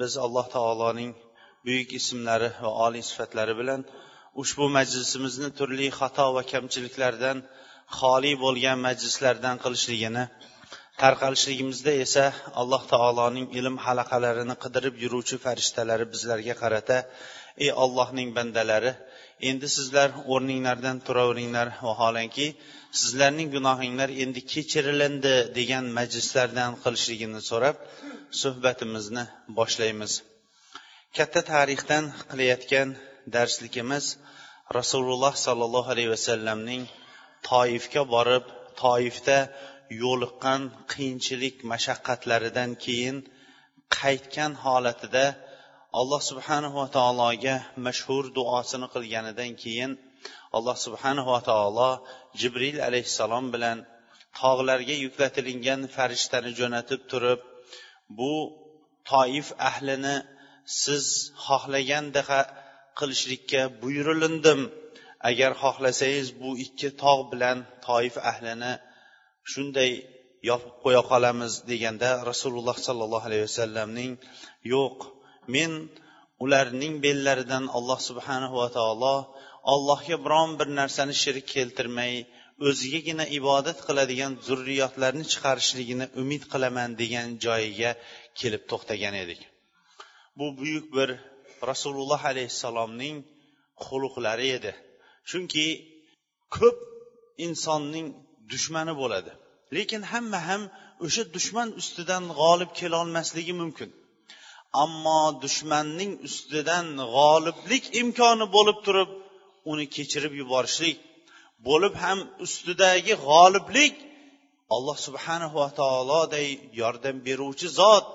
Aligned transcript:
biz 0.00 0.12
alloh 0.24 0.46
taoloning 0.56 1.12
buyuk 1.66 1.88
ismlari 2.00 2.50
va 2.62 2.70
oliy 2.86 3.04
sifatlari 3.10 3.54
bilan 3.60 3.80
ushbu 4.42 4.64
majlisimizni 4.76 5.48
turli 5.58 5.86
xato 5.98 6.26
va 6.36 6.42
kamchiliklardan 6.52 7.38
xoli 7.98 8.32
bo'lgan 8.44 8.78
majlislardan 8.86 9.56
qilishligini 9.64 10.24
tarqalishligimizda 11.02 11.92
esa 12.04 12.24
alloh 12.60 12.82
taoloning 12.92 13.46
ilm 13.58 13.76
halaqalarini 13.86 14.56
qidirib 14.64 14.94
yuruvchi 15.04 15.36
farishtalari 15.44 16.06
bizlarga 16.14 16.54
qarata 16.62 16.98
ey 17.64 17.70
ollohning 17.84 18.28
bandalari 18.38 18.92
endi 19.48 19.68
sizlar 19.76 20.10
o'rninglardan 20.32 20.96
turaveringlar 21.06 21.68
vaholanki 21.86 22.46
sizlarning 23.00 23.48
gunohinglar 23.56 24.10
endi 24.24 24.40
kechirilindi 24.52 25.34
degan 25.58 25.84
majlislardan 25.98 26.70
qilishligini 26.82 27.40
so'rab 27.50 27.76
suhbatimizni 28.42 29.24
boshlaymiz. 29.58 30.12
Katta 31.16 31.40
tarixdan 31.52 32.04
qilayotgan 32.30 32.88
darsligimiz 33.36 34.04
rasululloh 34.78 35.34
sollallohu 35.46 35.88
alayhi 35.94 36.12
vasallamning 36.16 36.82
toifga 37.50 38.02
borib 38.14 38.44
toifda 38.82 39.38
yo'liqqan 40.02 40.60
qiyinchilik 40.92 41.56
mashaqqatlaridan 41.72 42.70
keyin 42.84 43.16
qaytgan 43.98 44.52
holatida 44.64 45.24
alloh 45.98 46.20
subhanahu 46.30 46.76
va 46.80 46.88
taologa 46.96 47.54
mashhur 47.86 48.24
duosini 48.38 48.86
qilganidan 48.94 49.52
keyin 49.62 49.90
alloh 50.56 50.76
subhanahu 50.86 51.28
va 51.34 51.40
taolo 51.50 51.90
jibril 52.40 52.76
alayhissalom 52.88 53.44
bilan 53.54 53.78
tog'larga 54.40 54.96
yuklatilingan 55.04 55.80
farishtani 55.96 56.50
jo'natib 56.60 57.00
turib 57.10 57.40
bu 58.18 58.34
toif 59.12 59.46
ahlini 59.70 60.16
siz 60.82 61.04
xohlagandaqa 61.46 62.40
qilishlikka 62.98 63.62
buyurilindim. 63.82 64.60
Agar 65.30 65.52
xohlasangiz 65.62 66.28
bu 66.42 66.50
ikki 66.64 66.88
tog' 67.02 67.24
bilan 67.32 67.58
toif 67.86 68.14
ahlini 68.30 68.72
shunday 69.52 69.90
yopib 70.50 70.74
qo'ya 70.84 71.02
qolamiz 71.10 71.52
deganda 71.70 72.10
rasululloh 72.30 72.76
sollallohu 72.86 73.26
alayhi 73.28 73.44
vasallamning 73.48 74.12
yo'q 74.74 74.96
men 75.54 75.72
ularning 76.44 76.94
bellaridan 77.04 77.64
alloh 77.78 78.00
subhanahu 78.08 78.54
va 78.62 78.68
taolo 78.76 79.16
allohga 79.72 80.16
biron 80.24 80.50
bir 80.58 80.68
narsani 80.80 81.14
shirik 81.22 81.46
keltirmay 81.54 82.12
o'zigagina 82.68 83.24
ibodat 83.38 83.78
qiladigan 83.88 84.32
zurriyotlarni 84.46 85.24
chiqarishligini 85.32 86.06
umid 86.22 86.42
qilaman 86.52 86.90
degan 87.02 87.28
joyiga 87.44 87.90
kelib 88.40 88.62
to'xtagan 88.70 89.14
edik. 89.24 89.40
Bu 90.38 90.46
buyuk 90.58 90.86
bir 90.96 91.08
rasululloh 91.70 92.20
alayhissalomning 92.32 93.16
xuluqlari 93.86 94.48
edi. 94.58 94.72
Chunki 95.30 95.66
ko'p 96.56 96.78
insonning 97.46 98.06
dushmani 98.52 98.94
bo'ladi. 99.02 99.32
Lekin 99.76 100.02
hamma 100.12 100.40
ham 100.48 100.62
o'sha 101.06 101.22
dushman 101.36 101.68
ustidan 101.80 102.24
g'olib 102.40 102.70
kelolmasligi 102.80 103.54
mumkin. 103.62 103.90
Ammo 104.84 105.22
dushmanning 105.42 106.12
ustidan 106.28 106.86
g'oliblik 107.14 107.84
imkoni 108.00 108.46
bo'lib 108.56 108.78
turib 108.86 109.10
uni 109.70 109.86
kechirib 109.96 110.32
yuborishlik 110.40 110.96
bo'lib 111.68 111.94
ham 112.04 112.18
ustidagi 112.44 113.14
g'oliblik 113.26 113.94
alloh 114.74 114.96
subhanahu 115.06 115.56
va 115.62 115.70
taoloday 115.80 116.48
yordam 116.80 117.16
beruvchi 117.26 117.68
zot 117.80 118.06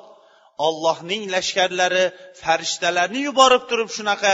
ollohning 0.67 1.23
lashkarlari 1.35 2.05
farishtalarni 2.41 3.19
yuborib 3.27 3.63
turib 3.69 3.89
shunaqa 3.97 4.33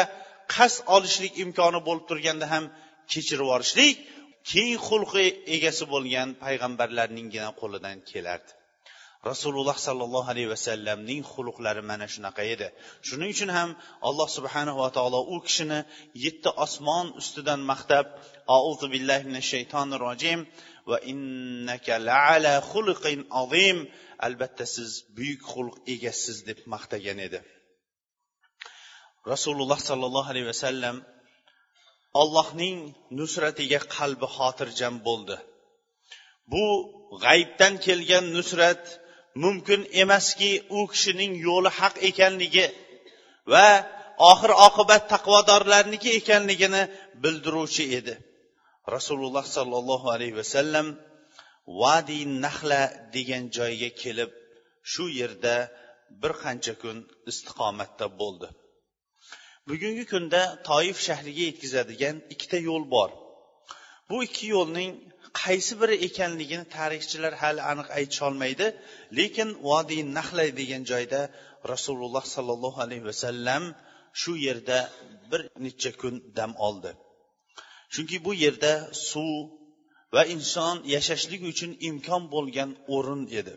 qasd 0.56 0.80
olishlik 0.96 1.34
imkoni 1.44 1.80
bo'lib 1.88 2.06
turganda 2.10 2.46
ham 2.54 2.64
kechirib 3.12 3.46
yuborishlik 3.46 3.96
keng 4.52 4.74
xulqi 4.88 5.26
egasi 5.56 5.84
bo'lgan 5.94 6.30
payg'ambarlarninggina 6.44 7.50
qo'lidan 7.62 7.98
kelardi. 8.12 8.52
Rasululloh 9.30 9.78
sollallohu 9.88 10.30
alayhi 10.34 10.50
vasallamning 10.56 11.22
xuluqlari 11.32 11.82
mana 11.92 12.06
shunaqa 12.14 12.44
edi. 12.54 12.68
Shuning 13.08 13.30
uchun 13.36 13.50
ham 13.58 13.70
alloh 14.10 14.28
subhanahu 14.38 14.78
va 14.84 14.90
taolo 14.98 15.20
u 15.36 15.38
kishini 15.48 15.80
yetti 16.26 16.50
osmon 16.66 17.08
ustidan 17.22 17.62
maqtab 17.72 18.06
auzu 18.58 18.86
billahi 18.94 19.24
minash 19.30 19.50
shaytonir 19.54 20.02
rojim 20.08 20.40
va 20.90 20.98
innaka 21.12 21.94
laala 22.10 22.54
xuluqin 22.72 23.20
azim. 23.42 23.78
Albatta 24.28 24.66
siz 24.76 24.90
buyuk 25.18 25.42
xulq 25.52 25.76
egasiz 25.94 26.38
deb 26.50 26.60
maqtagan 26.74 27.20
edi. 27.28 27.40
Rasululloh 29.34 29.80
sollallohu 29.90 30.30
alayhi 30.34 30.50
vasallam 30.54 30.96
allohning 32.22 32.78
nusratiga 33.20 33.80
qalbi 33.96 34.28
xotirjam 34.38 34.96
bo'ldi. 35.08 35.38
Bu 36.52 36.66
g'aybdan 37.24 37.74
kelgan 37.86 38.26
nusrat 38.38 38.84
mumkin 39.44 39.82
emaski 40.04 40.52
u 40.78 40.80
kishining 40.92 41.34
yo'li 41.48 41.70
haq 41.80 41.96
ekanligi 42.10 42.66
va 43.52 43.68
oxir 44.32 44.52
oqibat 44.68 45.04
taqvodorlarniki 45.14 46.10
ekanligini 46.20 46.84
bildiruvchi 47.24 47.86
edi. 48.00 48.14
Rasululloh 48.96 49.46
sollallohu 49.58 50.08
alayhi 50.16 50.36
vasallam 50.42 50.88
vadi 51.82 52.20
nahla 52.46 52.82
degan 53.16 53.44
joyga 53.58 53.90
kelib 54.02 54.32
shu 54.92 55.06
yerda 55.20 55.56
bir 56.22 56.34
qancha 56.44 56.74
kun 56.84 56.98
istiqomatda 57.32 58.06
bo'ldi. 58.22 58.48
Bugungi 59.70 60.06
kunda 60.14 60.42
toif 60.70 60.98
shahriga 61.08 61.44
yetkazadigan 61.50 62.16
ikkita 62.34 62.58
yo'l 62.70 62.84
bor. 62.96 63.10
Bu 64.10 64.16
ikki 64.28 64.46
yo'lning 64.56 64.92
qaysi 65.42 65.74
biri 65.82 65.96
ekanligini 66.08 66.66
tarixchilar 66.78 67.34
hali 67.42 67.62
aniq 67.72 67.88
aytisholmaydi 67.98 68.68
lekin 69.20 69.50
vodiy 69.68 70.02
nahlay 70.18 70.50
degan 70.60 70.84
joyda 70.92 71.22
rasululloh 71.74 72.24
sollallohu 72.36 72.80
alayhi 72.86 73.06
vasallam 73.12 73.64
shu 74.22 74.32
yerda 74.48 74.80
bir 75.32 75.42
necha 75.66 75.92
kun 76.02 76.16
dam 76.38 76.52
oldi. 76.68 76.92
Chunki 77.94 78.18
bu 78.26 78.32
yerda 78.44 78.74
suv 79.10 79.32
va 80.14 80.22
inson 80.36 80.76
yashashlik 80.96 81.42
uchun 81.52 81.72
imkon 81.90 82.24
bo'lgan 82.34 82.70
o'rin 82.96 83.24
edi. 83.40 83.56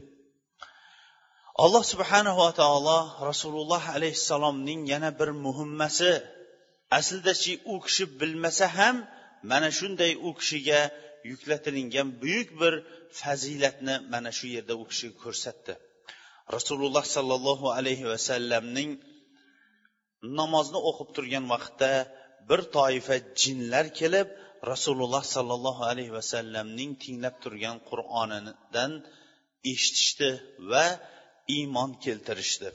Alloh 1.65 1.85
subhanahu 1.93 2.39
va 2.45 2.53
taolo 2.61 2.99
rasululloh 3.31 3.83
alayhissalomning 3.97 4.81
yana 4.93 5.11
bir 5.21 5.31
muhimmasi 5.47 6.13
aslidachi 6.99 7.53
u 7.73 7.75
kishi 7.85 8.05
bilmasa 8.21 8.67
ham 8.77 8.97
mana 9.51 9.69
shunday 9.79 10.13
u 10.29 10.31
kishiga 10.39 10.81
yuklatilingan 11.31 12.09
buyuk 12.23 12.49
bir 12.61 12.75
fazilatni 13.21 13.95
mana 14.13 14.31
shu 14.39 14.47
yerda 14.57 14.75
u 14.83 14.85
kishi 14.91 15.09
ko'rsatdi. 15.23 15.73
Rasululloh 16.57 17.05
sollallohu 17.17 17.67
alayhi 17.79 18.07
vasallamning 18.13 18.91
namozni 20.39 20.81
o'qib 20.89 21.09
turgan 21.17 21.45
vaqtda 21.55 21.93
bir 22.49 22.61
toifa 22.77 23.17
jinlar 23.43 23.87
kelib 24.01 24.29
rasululloh 24.73 25.25
sollallohu 25.35 25.83
alayhi 25.91 26.13
vasallamning 26.19 26.91
tinglab 27.05 27.37
turgan 27.45 27.77
qur'onidan 27.91 28.93
eshitishdi 29.73 30.31
va 30.71 30.87
iymon 31.57 31.91
keltirishdi. 32.05 32.69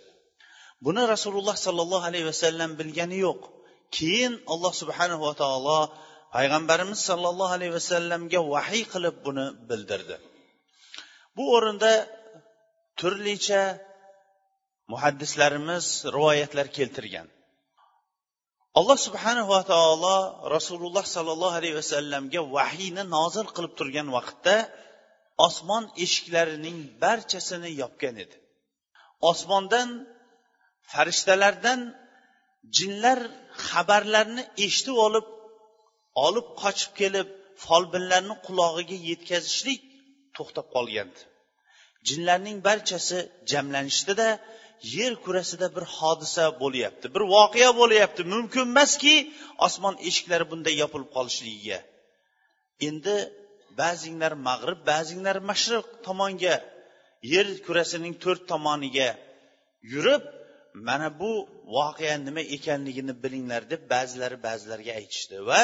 Buni 0.85 1.01
rasululloh 1.13 1.57
sollallohu 1.65 2.05
alayhi 2.09 2.27
vasallam 2.31 2.71
bilgani 2.79 3.17
yo'q. 3.27 3.41
Keyin 3.97 4.33
alloh 4.53 4.73
subhanahu 4.81 5.21
va 5.27 5.33
taolo 5.41 5.81
payg'ambarimiz 6.35 6.99
sollallohu 7.09 7.53
alayhi 7.57 7.73
vasallamga 7.79 8.39
vahiy 8.53 8.83
qilib 8.93 9.15
buni 9.25 9.45
bildirdi. 9.69 10.15
Bu 11.35 11.43
o'rinda 11.55 11.91
turlicha 12.99 13.63
muhaddislarimiz 14.91 15.85
rivoyatlar 16.15 16.67
keltirgan. 16.77 17.27
Alloh 18.79 18.97
subhanahu 19.07 19.49
va 19.55 19.61
taolo 19.73 20.17
rasululloh 20.55 21.05
sollallohu 21.15 21.55
alayhi 21.59 21.77
vasallamga 21.81 22.41
vahiyni 22.55 23.03
nozil 23.15 23.47
qilib 23.55 23.73
turgan 23.79 24.07
vaqtda 24.17 24.55
osmon 25.47 25.83
eshiklarining 26.05 26.77
barchasini 27.03 27.69
yopgan 27.81 28.15
edi. 28.23 28.37
Osmondan 29.31 29.89
farishtalardan 30.91 31.79
jinlar 32.77 33.19
xabarlarni 33.67 34.43
eshitib 34.65 34.97
olib 35.07 35.25
olib 36.25 36.47
qochib 36.61 36.91
kelib 37.01 37.27
folbinlarni 37.65 38.35
qulog'iga 38.45 38.97
yetkazishlik 39.09 39.81
to'xtab 40.35 40.67
qolgandi. 40.75 41.19
Jinlarning 42.07 42.57
barchasi 42.67 43.17
jamlanishdida 43.51 44.27
yer 44.97 45.13
kurasida 45.25 45.67
bir 45.75 45.85
hodisa 45.97 46.45
bo'lyapti 46.61 47.05
bir 47.15 47.23
voqea 47.35 47.69
bo'lyapti. 47.81 48.21
Mumkin 48.33 48.63
emaski 48.71 49.15
osmon 49.65 49.95
eshiklari 50.09 50.45
bunday 50.51 50.75
yopilib 50.83 51.09
qolishligiga. 51.17 51.79
Endi 52.87 53.15
ba'zinglar 53.81 54.33
mag'rib 54.47 54.79
ba'zinglar 54.91 55.37
mashriq 55.49 55.85
tomonga 56.07 56.55
yer 57.33 57.47
kurasining 57.65 58.13
to'rt 58.23 58.41
tomoniga 58.51 59.09
yurib 59.93 60.23
mana 60.87 61.07
bu 61.19 61.31
voqea 61.77 62.15
nima 62.27 62.43
ekanligini 62.57 63.13
bilinglar 63.23 63.61
deb 63.73 63.81
ba'zilari 63.93 64.37
ba'zilarga 64.47 64.91
aytishdi 64.99 65.37
va 65.49 65.61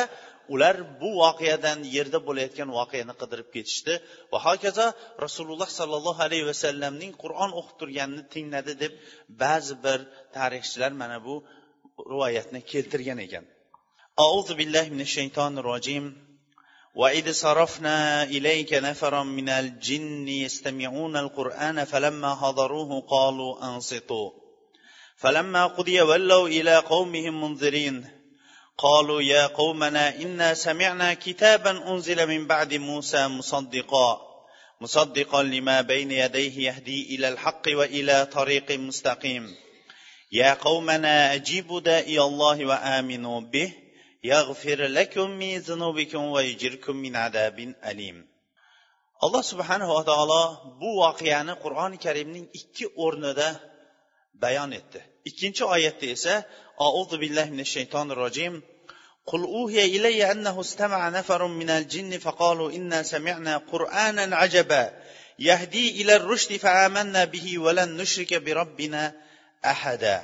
ular 0.55 0.77
bu 1.01 1.11
voqeadan 1.23 1.79
yerda 1.97 2.19
bo'layotgan 2.29 2.69
voqeani 2.79 3.15
qidirib 3.21 3.49
ketishdi 3.55 3.95
va 4.33 4.39
hokazo 4.47 4.87
rasululloh 5.25 5.69
sollallohu 5.79 6.21
alayhi 6.27 6.47
vasallamning 6.53 7.13
qur'on 7.23 7.51
o'qib 7.61 7.77
turganini 7.81 8.25
tingladi 8.35 8.73
deb 8.83 8.93
ba'zi 9.43 9.75
bir 9.85 9.99
tarixchilar 10.37 10.93
mana 11.03 11.19
bu 11.27 11.35
rivoyatni 12.13 12.61
keltirgan 12.73 13.21
ekan 13.29 13.47
أعوذ 14.25 14.55
بالله 14.59 14.85
من 14.95 15.01
الشيطان 15.09 15.53
الرجيم 15.59 16.05
وإذ 16.95 17.33
صرفنا 17.33 18.23
إليك 18.23 18.75
نفرا 18.75 19.23
من 19.23 19.49
الجن 19.49 20.29
يستمعون 20.29 21.17
القرآن 21.17 21.85
فلما 21.85 22.35
حضروه 22.35 22.91
قالوا 23.01 23.53
أنصتوا 23.65 24.31
فلما 25.17 25.67
قضي 25.67 26.01
ولوا 26.01 26.49
إلى 26.49 26.75
قومهم 26.77 27.35
منذرين 27.45 27.97
قالوا 28.79 29.23
يا 29.23 29.47
قومنا 29.47 30.17
انا 30.17 30.55
سمعنا 30.55 31.15
كتابا 31.15 31.71
انزل 31.71 32.27
من 32.27 32.47
بعد 32.47 32.75
موسى 32.75 33.29
مصدقا 33.29 34.21
مصدقا 34.81 35.43
لما 35.43 35.81
بين 35.81 36.11
يديه 36.11 36.69
يهدي 36.69 37.15
الى 37.15 37.29
الحق 37.29 37.63
والى 37.69 38.27
طريق 38.27 38.71
مستقيم 38.71 39.57
يا 40.33 40.55
قومنا 40.55 41.35
اجيبوا 41.35 41.81
داعي 41.81 42.19
الله 42.21 42.67
وامنوا 42.67 43.41
به 43.41 43.73
يغفر 44.25 44.87
لكم 44.87 45.31
من 45.31 45.59
ذنوبكم 45.59 46.25
ويجركم 46.25 46.97
من 46.97 47.17
عذاب 47.17 47.75
اليم 47.85 48.31
alloh 49.27 49.43
subhanava 49.53 50.01
taolo 50.11 50.43
bu 50.81 50.91
voqeani 51.03 51.55
qur'oni 51.65 51.97
karimning 52.05 52.47
ikki 52.61 52.87
o'rnida 53.05 53.49
bayon 54.43 54.71
etdi 54.81 55.01
ikkinchi 55.29 55.63
oyatda 55.75 56.07
esa 56.17 56.35
auzu 56.89 57.17
billahi 57.23 57.51
minash 57.55 57.73
shaytonir 57.77 58.19
rojim 58.25 58.55
قل 59.31 59.43
أوهي 59.45 59.85
إلي 59.97 60.33
أنه 60.33 60.61
استمع 60.61 61.09
نفر 61.09 61.47
من 61.47 61.71
الجن 61.71 62.19
فقالوا 62.19 62.73
إنا 62.73 63.03
سمعنا 63.03 63.57
قرآنا 63.73 64.37
عجبا 64.37 64.85
يهدي 65.39 66.03
إلى 66.03 66.17
الرشد 66.17 66.57
فآمنا 66.57 67.25
به 67.25 67.59
ولن 67.59 67.97
نشرك 67.97 68.35
بربنا 68.35 69.03
أحدا 69.65 70.19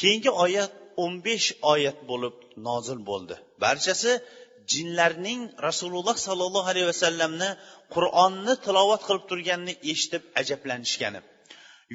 keyingi 0.00 0.30
oyat 0.44 0.72
o'n 1.02 1.14
besh 1.26 1.48
oyat 1.72 1.98
bo'lib 2.10 2.36
nozil 2.66 2.98
bo'ldi 3.10 3.34
barchasi 3.64 4.12
jinlarning 4.72 5.40
rasululloh 5.68 6.16
sollallohu 6.26 6.68
alayhi 6.72 6.88
vasallamni 6.92 7.50
qur'onni 7.94 8.54
tilovat 8.66 9.02
qilib 9.08 9.24
turganini 9.30 9.74
eshitib 9.92 10.22
ajablanishgani 10.40 11.20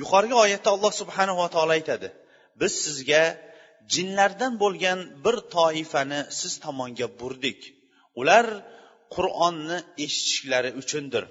yuqorgi 0.01 0.35
oyatda 0.43 0.69
alloh 0.75 0.91
subhanava 1.01 1.45
taolo 1.55 1.71
aytadi 1.79 2.07
Biz 2.60 2.72
sizga 2.84 3.22
jinlardan 3.94 4.52
bo'lgan 4.62 4.98
bir 5.24 5.36
toifani 5.56 6.20
siz 6.38 6.52
tomonga 6.64 7.08
burdik. 7.20 7.60
Ular 8.20 8.46
qur'onni 9.14 9.78
eshitishlari 10.04 10.70
uchundir. 10.82 11.24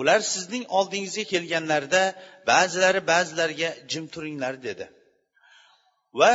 Ular 0.00 0.20
sizning 0.32 0.64
oldingizga 0.78 1.24
kelganlarida 1.32 2.02
ba'zilari 2.50 3.00
ba'zilariga 3.12 3.70
jim 3.90 4.04
turinglar 4.14 4.54
dedi. 4.66 4.86
Va 6.20 6.34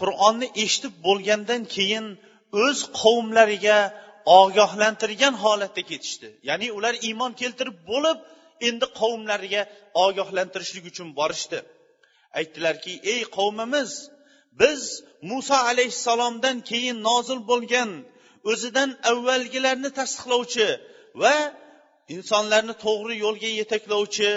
qur'onni 0.00 0.48
eshitib 0.64 0.94
bo'lgandan 1.06 1.62
keyin 1.76 2.06
o'z 2.64 2.78
qavmlariga 3.00 3.78
ogohlantirgan 4.40 5.34
holatda 5.44 5.82
ketishdi. 5.90 6.28
Ya'ni 6.48 6.66
ular 6.78 6.94
iymon 7.08 7.32
keltirib 7.40 7.76
bo'lib 7.90 8.18
endi 8.68 8.86
qavmlariga 9.00 9.62
ogohlantirishlik 10.04 10.84
uchun 10.90 11.08
borishdi. 11.20 11.58
Aytdilarki 12.38 12.92
ey 13.12 13.22
qavmimiz 13.36 13.90
biz 14.60 14.82
muso 15.30 15.58
alayhissalomdan 15.70 16.56
keyin 16.70 16.98
nozil 17.08 17.40
bo'lgan 17.50 17.90
o'zidan 18.50 18.90
avvalgilarni 19.10 19.90
tasdiqlovchi 19.98 20.68
va 21.22 21.36
insonlarni 22.14 22.74
to'g'ri 22.84 23.14
yo'lga 23.24 23.50
yetaklovchi 23.60 24.30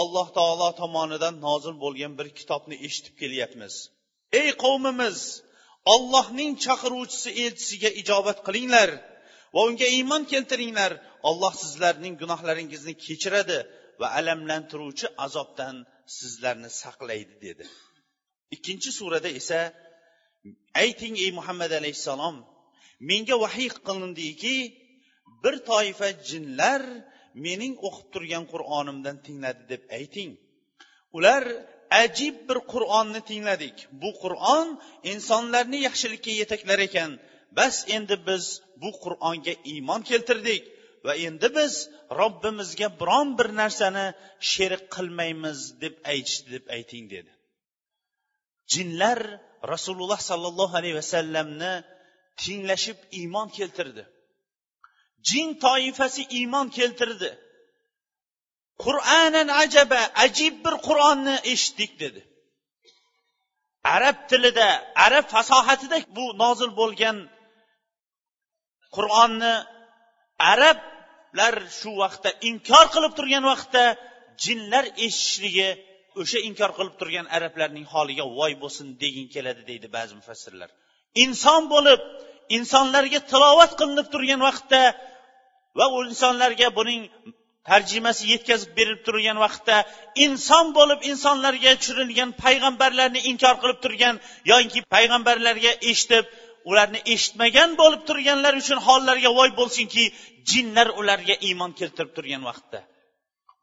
alloh 0.00 0.28
taolo 0.38 0.68
tomonidan 0.80 1.34
nozil 1.46 1.74
bo'lgan 1.84 2.12
bir 2.18 2.28
kitobni 2.38 2.76
eshitib 2.86 3.14
kelyapmiz. 3.22 3.74
Ey 4.40 4.48
qavmimiz 4.64 5.18
ollohning 5.94 6.52
chaqiruvchisi 6.64 7.30
elchisiga 7.44 7.90
ijobat 8.02 8.38
qilinglar 8.46 8.90
va 9.54 9.60
unga 9.68 9.88
iymon 9.98 10.22
keltiringlar. 10.32 10.92
Olloh 11.30 11.54
sizlarning 11.62 12.14
gunohlaringizni 12.22 12.94
kechiradi 13.06 13.58
va 14.00 14.06
alamlantiruvchi 14.18 15.06
azobdan 15.26 15.76
sizlarni 16.06 16.70
saqlaydi 16.82 17.34
dedi. 17.46 17.64
Ikkinchi 18.54 18.90
surada 18.98 19.28
esa 19.40 19.60
ayting 20.82 21.14
ey 21.24 21.30
muhammad 21.38 21.72
alayhissalom 21.80 22.36
menga 23.10 23.36
vahiy 23.44 23.70
qilindiki 23.86 24.56
bir 25.42 25.54
toifa 25.70 26.08
jinlar 26.30 26.82
mening 27.46 27.74
o'qib 27.88 28.06
turgan 28.14 28.44
qur'onimdan 28.52 29.16
tingladi 29.26 29.62
deb 29.72 29.82
ayting. 29.98 30.30
Ular 31.16 31.42
ajib 32.04 32.36
bir 32.48 32.58
qur'onni 32.72 33.20
tingladik. 33.30 33.76
Bu 34.02 34.10
qur'on 34.22 34.68
insonlarni 35.12 35.78
yaxshilikka 35.88 36.32
yetaklar 36.40 36.78
ekan. 36.88 37.10
Bas 37.58 37.76
endi 37.96 38.16
biz 38.28 38.44
bu 38.82 38.90
qur'onga 39.04 39.54
iymon 39.72 40.02
keltirdik. 40.10 40.62
Va 41.06 41.14
endi 41.26 41.48
biz 41.58 41.72
robbimizga 42.20 42.88
biron 43.00 43.28
bir 43.38 43.48
narsani 43.60 44.06
sherik 44.52 44.84
qilmaymiz 44.94 45.58
deb 45.82 45.94
aytishdi 46.12 46.48
deb 46.56 46.64
ayting 46.76 47.04
dedi. 47.14 47.32
Jinlar 48.72 49.20
rasululloh 49.72 50.20
sollallohu 50.30 50.74
alayhi 50.80 50.96
vasallamni 51.02 51.72
tinglashib 52.42 52.98
iymon 53.18 53.48
keltirdi. 53.58 54.02
Jin 55.28 55.48
toifasi 55.64 56.22
iymon 56.38 56.66
keltirdi. 56.78 57.30
Qur'anan 58.84 59.48
ajaba 59.62 60.00
ajib 60.24 60.54
bir 60.64 60.74
qur'onni 60.88 61.36
eshitdik 61.52 61.92
dedi. 62.02 62.20
Arab 63.96 64.16
tilida 64.30 64.68
arab 65.06 65.26
fasohatida 65.34 65.96
bu 66.16 66.24
nozil 66.42 66.70
bo'lgan 66.80 67.16
qur'onni 68.96 69.54
arab 70.52 70.78
arablar 71.36 71.62
shu 71.80 71.90
vaqtda 72.02 72.30
inkor 72.50 72.86
qilib 72.94 73.12
turgan 73.18 73.44
vaqtda 73.52 73.84
jinlar 74.44 74.84
eshitishligi 75.06 75.68
o'sha 76.20 76.38
inkor 76.48 76.70
qilib 76.78 76.94
turgan 77.00 77.26
arablarning 77.36 77.86
holiga 77.94 78.24
voy 78.38 78.52
bo'lsin 78.62 78.86
deging 79.02 79.28
keladi 79.34 79.62
deydi 79.70 79.86
ba'zi 79.96 80.12
mufassirlar. 80.20 80.70
Inson 81.24 81.62
bo'lib 81.74 82.00
insonlarga 82.58 83.20
tilovat 83.30 83.72
qilinib 83.80 84.08
turgan 84.14 84.40
vaqtda 84.48 84.82
va 85.78 85.86
u 85.94 85.98
insonlarga 86.10 86.68
buning 86.78 87.02
tarjimasi 87.70 88.22
yetkazib 88.32 88.70
berilib 88.78 89.02
turgan 89.08 89.38
vaqtda 89.44 89.76
inson 90.26 90.66
bo'lib 90.78 91.00
insonlarga 91.10 91.72
tushirilgan 91.80 92.30
payg'ambarlarni 92.44 93.20
inkor 93.30 93.54
qilib 93.62 93.78
turgan 93.84 94.14
yoki 94.52 94.78
payg'ambarlarga 94.94 95.72
eshitib 95.90 96.24
ularni 96.70 97.00
eshitmagan 97.14 97.70
bo'lib 97.80 98.02
turganlar 98.08 98.54
uchun 98.62 98.78
hollariga 98.86 99.30
voy 99.38 99.50
bo'lsinki 99.60 100.04
jinlar 100.50 100.88
ularga 101.00 101.34
iymon 101.48 101.72
keltirib 101.80 102.12
turgan 102.16 102.42
vaqtda. 102.50 102.80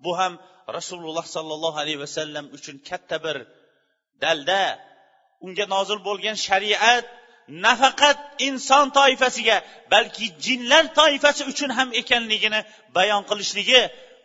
Bu 0.04 0.12
ham 0.20 0.34
rasululloh 0.78 1.26
sollallohu 1.36 1.78
alayhi 1.84 2.00
vasallam 2.06 2.46
uchun 2.58 2.76
katta 2.90 3.18
bir 3.26 3.38
dalda 4.24 4.62
unga 5.46 5.66
nozil 5.76 6.00
bo'lgan 6.08 6.38
shariat 6.48 7.06
nafaqat 7.66 8.18
inson 8.48 8.86
toifasiga 8.98 9.58
balki 9.94 10.26
jinlar 10.46 10.84
toifasi 11.00 11.44
uchun 11.52 11.70
ham 11.78 11.90
ekanligini 12.02 12.60
bayon 12.98 13.24
qilishligi 13.30 13.82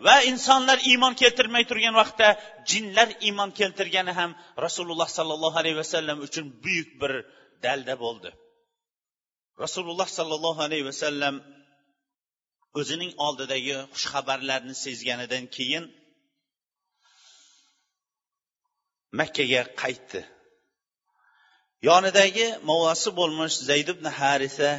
va 0.06 0.16
insonlar 0.30 0.78
iymon 0.90 1.14
keltirmay 1.22 1.64
turgan 1.70 1.94
vaqtda 2.00 2.28
jinlar 2.70 3.08
iymon 3.26 3.50
keltirgani 3.58 4.12
ham 4.18 4.30
rasululloh 4.66 5.08
sollallohu 5.18 5.56
alayhi 5.62 5.78
vasallam 5.82 6.18
uchun 6.26 6.44
buyuk 6.64 6.88
bir 7.00 7.12
dalda 7.64 7.94
bo'ldi. 8.04 8.30
Rasululloh 9.64 10.08
sollallohu 10.18 10.60
alayhi 10.66 10.86
vasallam 10.90 11.34
o'zining 12.80 13.12
oldidagi 13.26 13.74
xushxabarlarni 13.94 14.74
sezganidan 14.84 15.44
keyin 15.56 15.84
makkaga 19.20 19.62
qaytdi. 19.82 20.20
Yonidagi 21.88 22.46
movosi 22.70 23.10
bo'lmish 23.18 23.56
zayd 23.68 23.88
ibn 23.94 24.06
harisa 24.20 24.70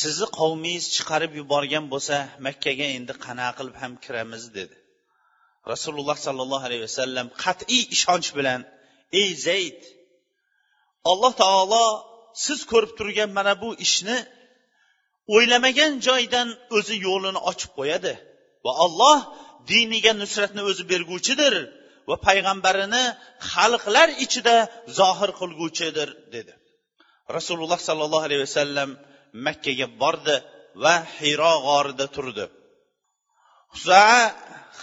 sizni 0.00 0.26
qavmingiz 0.38 0.86
chiqarib 0.96 1.32
yuborgan 1.40 1.84
bo'lsa 1.92 2.16
makkaga 2.46 2.86
endi 2.96 3.14
qanaqa 3.24 3.52
qilib 3.58 3.76
ham 3.82 3.92
kiramiz 4.04 4.44
dedi. 4.58 4.76
Rasululloh 5.72 6.16
sollallohu 6.26 6.64
alayhi 6.68 6.84
vasallam 6.88 7.26
qat'iy 7.44 7.82
ishonch 7.96 8.28
bilan 8.38 8.60
ey 9.20 9.30
zayd 9.48 9.80
alloh 11.10 11.32
taolo 11.42 11.86
siz 12.44 12.60
ko'rib 12.70 12.92
turgan 12.98 13.30
mana 13.38 13.52
bu 13.62 13.70
ishni 13.86 14.16
o'ylamagan 15.34 15.92
joydan 16.06 16.48
o'zi 16.76 16.96
yo'lini 17.06 17.40
ochib 17.50 17.70
qo'yadi. 17.78 18.12
Va 18.64 18.72
alloh 18.84 19.18
diniga 19.72 20.12
nusratni 20.22 20.62
o'zi 20.70 20.84
berguvchidir 20.92 21.54
va 22.08 22.16
payg'ambarini 22.26 23.04
xalqlar 23.52 24.08
ichida 24.24 24.56
zohir 24.98 25.30
qilguvchidir 25.40 26.08
dedi. 26.34 26.52
Rasululloh 27.36 27.80
sollallohu 27.88 28.26
alayhi 28.28 28.42
vasallam 28.48 28.90
makkaga 29.46 29.86
bordi 30.02 30.36
va 30.82 30.94
hiro 31.18 31.52
g'orida 31.66 32.06
turdi. 32.16 32.44
Husaa 33.74 34.18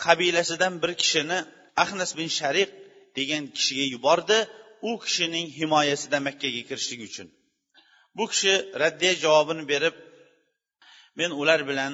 qabilasidan 0.04 0.74
bir 0.84 0.92
kishini 1.02 1.40
ahnas 1.84 2.12
bin 2.20 2.30
shariq 2.40 2.70
degan 3.18 3.44
kishiga 3.56 3.86
yubordi. 3.94 4.38
U 4.90 4.92
kishining 5.06 5.48
himoyasida 5.60 6.18
makkaga 6.28 6.62
kirishlik 6.70 7.02
uchun. 7.10 7.28
Bu 8.18 8.24
kishi 8.32 8.54
raddiya 8.82 9.14
javobini 9.24 9.64
berib 9.72 9.96
men 11.20 11.32
ular 11.42 11.60
bilan 11.70 11.94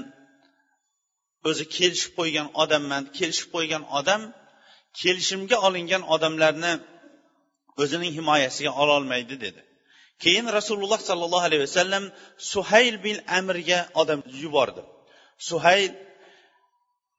o'zi 1.50 1.64
kelishib 1.78 2.12
qo'ygan 2.20 2.48
odamman. 2.64 3.04
Kelishib 3.18 3.50
qo'ygan 3.56 3.84
odam 4.00 4.22
kelishimga 5.00 5.58
olingan 5.68 6.04
odamlarni 6.16 6.74
o'zining 7.82 8.12
himoyasiga 8.18 8.72
ololmaydi 8.84 9.36
dedi. 9.46 9.62
Keyin 10.24 10.46
rasululloh 10.58 11.00
sollallohu 11.10 11.46
alayhi 11.50 11.64
vasallam 11.68 12.04
suhayl 12.52 12.96
bin 13.06 13.18
amirga 13.38 13.80
odam 14.02 14.20
yubordi. 14.44 14.82
Suhayl 15.50 15.92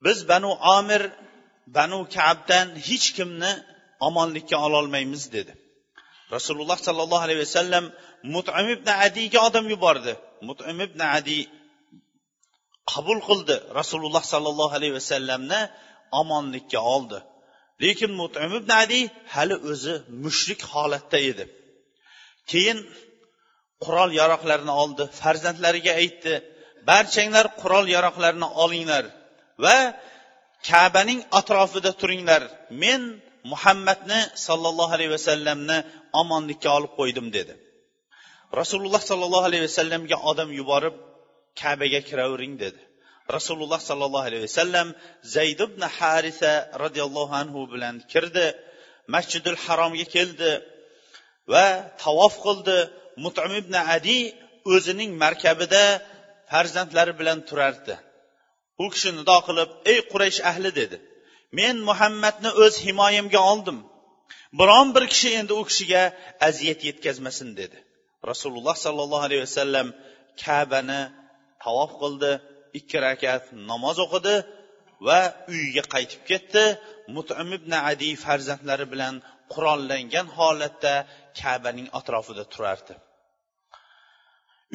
biz 0.04 0.19
banu 0.30 0.50
omir 0.78 1.02
banu 1.76 1.99
kabdan 2.16 2.69
hech 2.88 3.07
kimni 3.16 3.52
omonlikka 4.09 4.57
ololmaymiz 4.66 5.23
dedi. 5.37 5.52
Rasululloh 6.34 6.78
sollallohu 6.87 7.25
alayhi 7.26 7.40
vasallam 7.46 7.84
mutim 8.34 8.66
ibn 8.75 8.88
adiyga 9.06 9.38
odam 9.49 9.66
yubordi. 9.75 10.12
Mutim 10.49 10.78
ibn 10.87 11.00
adiy 11.16 11.42
qabul 12.92 13.18
qildi 13.28 13.56
rasululloh 13.80 14.25
sollallohu 14.32 14.75
alayhi 14.78 14.94
vasallamni 15.00 15.60
omonlikka 16.20 16.80
oldi. 16.94 17.18
Lekin 17.82 18.10
mutim 18.20 18.50
ibn 18.58 18.70
adiy 18.82 19.04
hali 19.34 19.56
o'zi 19.70 19.94
mushrik 20.25 20.60
holatda 20.72 21.18
edi. 21.30 21.44
Keyin 22.50 22.78
qurol 23.84 24.10
yaroqlarini 24.20 24.75
oldi 24.82 25.04
farzandlariga 25.20 25.92
aytdi 26.02 26.32
barchanglar 26.90 27.46
qurol 27.60 27.87
yaroqlarini 27.96 28.49
olinglar 28.62 29.04
va 29.64 29.76
kabaning 30.68 31.20
atrofida 31.38 31.90
turinglar. 32.00 32.42
Men 32.82 33.00
muhammadni 33.52 34.20
sollallohu 34.47 34.92
alayhi 34.97 35.12
vasallamni 35.16 35.78
omonlikka 36.20 36.68
olib 36.78 36.92
qo'ydim 37.00 37.26
dedi. 37.37 37.54
Rasululloh 38.61 39.02
sollallohu 39.11 39.47
alayhi 39.50 39.64
vasallamga 39.68 40.16
odam 40.30 40.49
yuborib 40.61 40.97
kabaga 41.61 42.00
kiravering 42.09 42.54
dedi. 42.64 42.80
Rasululloh 43.37 43.80
sollallohu 43.88 44.26
alayhi 44.28 44.44
vasallam 44.49 44.88
zayd 45.37 45.61
ibn 45.68 45.82
harisa 45.99 46.52
roziyallohu 46.82 47.35
anhu 47.42 47.61
bilan 47.73 47.94
kirdi 48.12 48.47
masjidul 49.14 49.59
haromga 49.64 50.06
keldi 50.16 50.50
va 51.52 51.66
tavof 52.04 52.35
qildi. 52.47 52.78
Mutim 53.25 53.52
ibn 53.61 53.75
adi 53.97 54.18
o'zining 54.75 55.11
markabida 55.25 55.85
farzandlari 56.50 57.12
bilan 57.20 57.38
turardi. 57.49 57.94
U 58.82 58.85
kishi 58.92 59.11
nido 59.18 59.37
qilib 59.49 59.70
ey 59.92 59.99
quraysh 60.12 60.40
ahli 60.50 60.70
dedi. 60.80 60.97
Men 61.59 61.76
muhammadni 61.88 62.50
o'z 62.64 62.75
himoyamga 62.87 63.40
oldim. 63.52 63.78
Biron 64.61 64.88
bir 64.95 65.04
kishi 65.12 65.30
endi 65.40 65.52
u 65.61 65.62
kishiga 65.71 66.02
aziyat 66.49 66.80
yetkazmasin 66.88 67.49
dedi. 67.61 67.78
Rasululloh 68.30 68.76
sollallohu 68.85 69.25
alayhi 69.28 69.42
vasallam 69.49 69.88
kabani 70.45 71.00
tavof 71.64 71.92
qildi 72.02 72.30
ikki 72.78 72.99
rakat 73.07 73.45
namoz 73.71 73.99
o'qidi 74.04 74.37
va 75.07 75.21
uyiga 75.52 75.85
qaytib 75.95 76.23
ketdi. 76.30 76.64
Mutim 77.16 77.49
ibn 77.59 77.73
adi 77.90 78.11
farzandlari 78.25 78.87
bilan 78.92 79.14
qurollangan 79.52 80.26
holatda 80.38 80.95
kabaning 81.40 81.88
atrofida 81.99 82.45
turardi. 82.54 82.95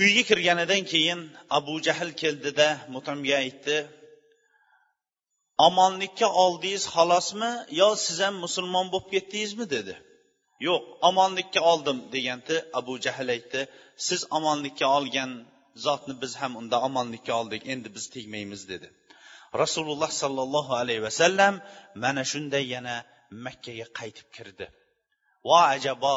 Uyga 0.03 0.24
kirganidan 0.29 0.84
keyin 0.91 1.20
abu 1.58 1.74
jahl 1.88 2.10
keldida 2.22 2.67
mutamga 2.96 3.36
aytdi 3.44 3.75
omonlikka 5.67 6.27
oldingiz 6.43 6.83
xolosmi 6.95 7.51
yo 7.79 7.89
siz 8.05 8.17
ham 8.25 8.35
musulmon 8.45 8.88
bo'lib 8.93 9.07
ketdingizmi 9.13 9.65
dedi. 9.75 9.95
Yo'q 10.67 10.83
omonlikka 11.09 11.62
oldim 11.71 11.97
deganda 12.13 12.55
abu 12.79 12.93
jahl 13.05 13.29
aytdi. 13.35 13.62
Siz 14.07 14.21
omonlikka 14.38 14.85
olgan 14.97 15.31
zotni 15.85 16.13
biz 16.21 16.33
ham 16.41 16.51
unda 16.62 16.77
omonlikka 16.88 17.33
oldik 17.41 17.63
endi 17.74 17.89
biz 17.95 18.05
tegmaymiz 18.15 18.62
dedi. 18.71 18.88
Rasululloh 19.62 20.12
sollallohu 20.21 20.74
alayhi 20.81 21.03
vasallam 21.07 21.53
mana 22.03 22.24
shunday 22.31 22.65
yana 22.75 22.95
makkaga 23.45 23.88
qaytib 24.00 24.27
kirdi. 24.35 24.67
Vo 25.47 25.59
ajabo 25.75 26.15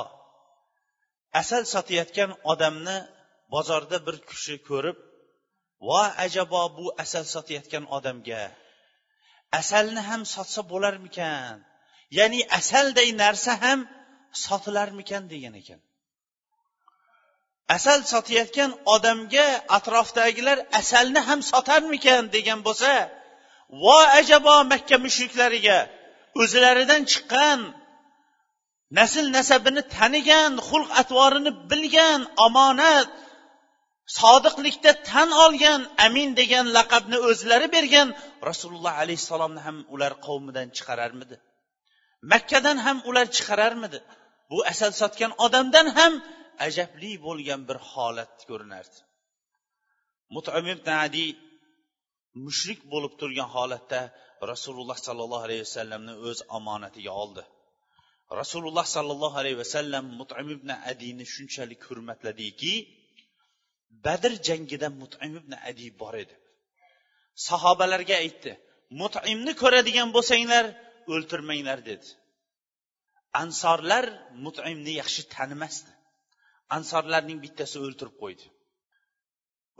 asal 1.40 1.62
sotayotgan 1.74 2.30
odamni 2.52 2.96
bozorda 3.54 3.98
bir 4.06 4.16
kishi 4.30 4.56
ko'rib 4.68 4.98
vo 5.88 6.00
ajabo 6.24 6.62
bu 6.76 6.86
asal 7.04 7.24
sotayotgan 7.34 7.84
odamga 7.96 8.42
asalni 9.60 10.00
ham 10.08 10.22
sotsa 10.34 10.60
bo'larmikan? 10.72 11.56
Ya'ni 12.18 12.40
asalday 12.58 13.08
narsa 13.22 13.52
ham 13.62 13.80
sotilarmikan 14.44 15.22
degan 15.32 15.54
ekan. 15.60 15.80
Asal 17.76 17.98
sotayotgan 18.12 18.70
odamga 18.94 19.46
atrofdagilar 19.76 20.58
asalni 20.80 21.20
ham 21.28 21.40
sotarmikan 21.50 22.22
degan 22.36 22.60
bo'lsa 22.66 22.92
vo 23.82 23.98
ajabo 24.20 24.56
makka 24.72 24.96
mushriklariga 25.04 25.78
o'zlaridan 26.42 27.02
chiqqan 27.12 27.60
nasl 28.98 29.24
nasabini 29.36 29.82
tanigan 29.96 30.52
xulq 30.68 30.90
atvorini 31.00 31.52
bilgan 31.70 32.20
omonat 32.46 33.08
sodiqlikda 34.18 34.92
tan 35.10 35.28
olgan 35.44 35.80
amin 36.06 36.28
degan 36.40 36.66
laqabni 36.76 37.18
o'zlari 37.28 37.68
bergan 37.76 38.08
rasululloh 38.50 38.94
alayhissalomni 39.02 39.60
ham 39.66 39.76
ular 39.94 40.12
qavmidan 40.26 40.68
chiqararmidi? 40.76 41.36
Makkadan 42.32 42.78
ham 42.86 42.98
ular 43.08 43.26
chiqararmidi? 43.36 43.98
Bu 44.50 44.58
asal 44.72 44.92
sotgan 45.00 45.32
odamdan 45.46 45.86
ham 45.98 46.12
ajabli 46.66 47.12
bo'lgan 47.26 47.60
bir 47.68 47.78
holat 47.90 48.34
ko'rinardi. 48.50 48.98
Mutim 50.34 50.64
ibn 50.74 50.88
mushrik 52.46 52.80
bo'lib 52.92 53.12
turgan 53.20 53.48
holatda 53.56 54.00
rasululloh 54.52 54.98
sollallohu 55.06 55.44
alayhi 55.48 55.62
vasallamni 55.68 56.14
o'z 56.28 56.38
omonatiga 56.58 57.12
oldi. 57.22 57.42
Rasululloh 58.40 58.86
sollallohu 58.96 59.36
alayhi 59.42 59.58
vasallam 59.64 60.04
mutim 60.20 60.48
ibn 60.56 60.70
adiyni 60.90 61.24
shunchalik 61.34 61.80
hurmatladiki 61.88 62.74
badr 64.06 64.32
jangida 64.48 64.88
mutim 65.00 65.32
ibn 65.40 65.52
adi 65.70 65.86
bor 66.00 66.14
edi. 66.22 66.34
Sahobalarga 67.48 68.16
aytdi 68.24 68.52
mutimni 69.00 69.52
ko'radigan 69.62 70.08
bo'lsanglar 70.16 70.64
o'ltirmanglar 71.12 71.78
dedi. 71.90 72.08
Ansorlar 73.42 74.04
mutimni 74.44 74.92
yaxshi 75.00 75.22
tanimasdi. 75.34 75.90
Ansorlarning 76.76 77.38
bittasi 77.44 77.76
o'ltirib 77.86 78.16
qo'ydi. 78.22 78.46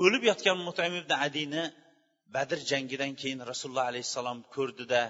O'lib 0.05 0.23
yotgan 0.31 0.59
mutim 0.69 0.93
ibn 1.01 1.13
adini 1.27 1.65
badr 2.35 2.59
jangidan 2.71 3.13
keyin 3.21 3.41
rasululloh 3.51 3.87
alayhissalom 3.93 4.39
ko'rdida 4.55 5.03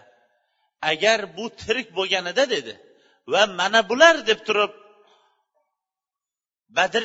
agar 0.92 1.20
bu 1.36 1.44
tirik 1.62 1.88
bo'lganida 1.98 2.44
dedi. 2.54 2.74
Va 3.32 3.42
mana 3.60 3.80
bular 3.90 4.16
deb 4.30 4.40
turib 4.48 4.72
badr 6.78 7.04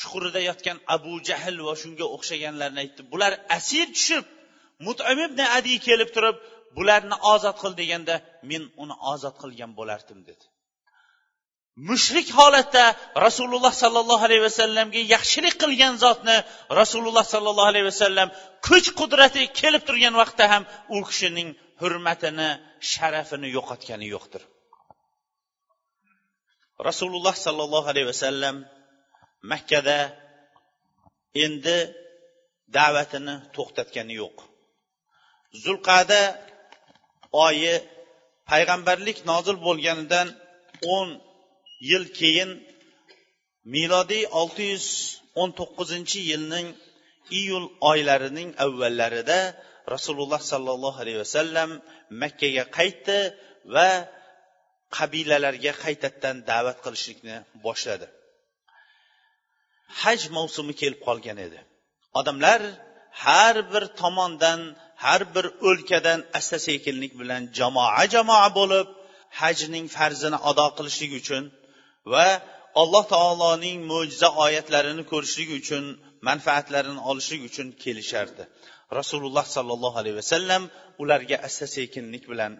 chuqurida 0.00 0.40
yotgan 0.50 0.78
abu 0.96 1.12
jahl 1.28 1.56
va 1.68 1.74
shunga 1.82 2.06
o'xshaganlarni 2.16 2.78
aytdi. 2.84 3.00
Bular 3.12 3.32
asir 3.58 3.86
tushib 3.96 4.24
mutim 4.86 5.18
ibn 5.26 5.40
adi 5.58 5.74
kelib 5.86 6.10
turib 6.16 6.36
bularni 6.76 7.16
ozod 7.32 7.56
qil 7.62 7.72
deganda 7.80 8.14
men 8.50 8.62
uni 8.82 8.94
ozod 9.12 9.36
qilgan 9.42 9.70
bo'lardim 9.78 10.20
dedi. 10.28 10.44
Mushrik 11.90 12.28
holatda 12.38 12.84
rasululloh 13.26 13.72
sollallohu 13.82 14.24
alayhi 14.28 14.44
vasallamga 14.48 15.00
yaxshilik 15.14 15.54
qilgan 15.62 15.94
zotni 16.04 16.36
rasululloh 16.80 17.24
sollallohu 17.34 17.70
alayhi 17.72 17.86
vasallam 17.92 18.28
kuch 18.66 18.88
qudrati 19.00 19.42
kelib 19.60 19.82
turgan 19.88 20.14
vaqtda 20.22 20.44
ham 20.52 20.62
u 20.96 20.98
kishining 21.08 21.48
hurmatini 21.80 22.48
sharafini 22.92 23.48
yo'qotgani 23.56 24.06
yo'qdir. 24.14 24.42
Rasululloh 26.88 27.34
sollallohu 27.46 27.86
alayhi 27.92 28.08
vasallam 28.12 28.56
makkada 29.50 29.98
endi 31.44 31.78
da'vatini 32.76 33.34
to'xtatgani 33.56 34.14
yo'q. 34.22 34.36
Zulqada 35.64 36.22
oyi 37.46 37.74
payg'ambarlik 38.50 39.18
nozil 39.30 39.56
bo'lganidan 39.66 40.28
o'n 40.96 41.08
yil 41.90 42.04
keyin 42.18 42.50
milodiy 43.74 44.24
olti 44.40 44.64
yuz 44.72 44.86
o'n 45.40 45.50
to'qqizinchi 45.58 46.20
yilning 46.30 46.68
iyul 47.40 47.66
oylarining 47.90 48.50
avvallarida 48.64 49.40
rasululloh 49.94 50.40
sollallohu 50.52 50.98
alayhi 51.02 51.20
vasallam 51.24 51.70
makkaga 52.22 52.64
qaytdi 52.78 53.18
va 53.74 53.90
qabilalarga 54.96 55.72
qaytadan 55.84 56.36
da'vat 56.50 56.78
qilishlikni 56.84 57.36
boshladi. 57.66 58.06
Haj 60.02 60.20
mavsumi 60.36 60.74
kelib 60.80 61.00
qolgan 61.06 61.38
edi. 61.46 61.58
Odamlar 62.20 62.60
har 63.24 63.56
bir 63.72 63.84
tomondan 64.00 64.60
har 65.04 65.22
bir 65.34 65.46
o'lkadan 65.68 66.20
asta 66.38 66.58
sekinlik 66.68 67.12
bilan 67.20 67.42
jamoa 67.58 68.04
jamoa 68.14 68.48
bo'lib 68.58 68.88
hajning 69.40 69.86
farzini 69.96 70.38
ado 70.50 70.66
qilishlik 70.76 71.12
uchun 71.20 71.44
va 72.12 72.26
alloh 72.82 73.04
taoloning 73.14 73.78
mo'jiza 73.92 74.28
oyatlarini 74.44 75.04
ko'rishlik 75.12 75.50
uchun 75.60 75.84
manfaatlarini 76.28 77.00
olishlik 77.10 77.42
uchun 77.50 77.68
kelishardi. 77.82 78.44
Rasululloh 78.98 79.46
sollallohu 79.56 79.96
alayhi 80.02 80.16
vasallam 80.22 80.62
ularga 81.02 81.36
asta 81.46 81.66
sekinlik 81.76 82.24
bilan 82.32 82.52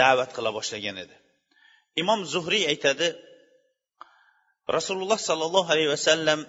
da'vat 0.00 0.30
qila 0.36 0.50
boshlagan 0.58 0.96
edi. 1.04 1.16
Imom 2.02 2.20
zuhriy 2.34 2.64
aytadi 2.72 3.06
rasululloh 4.76 5.18
sollallohu 5.28 5.68
alayhi 5.72 5.90
vasallam 5.96 6.40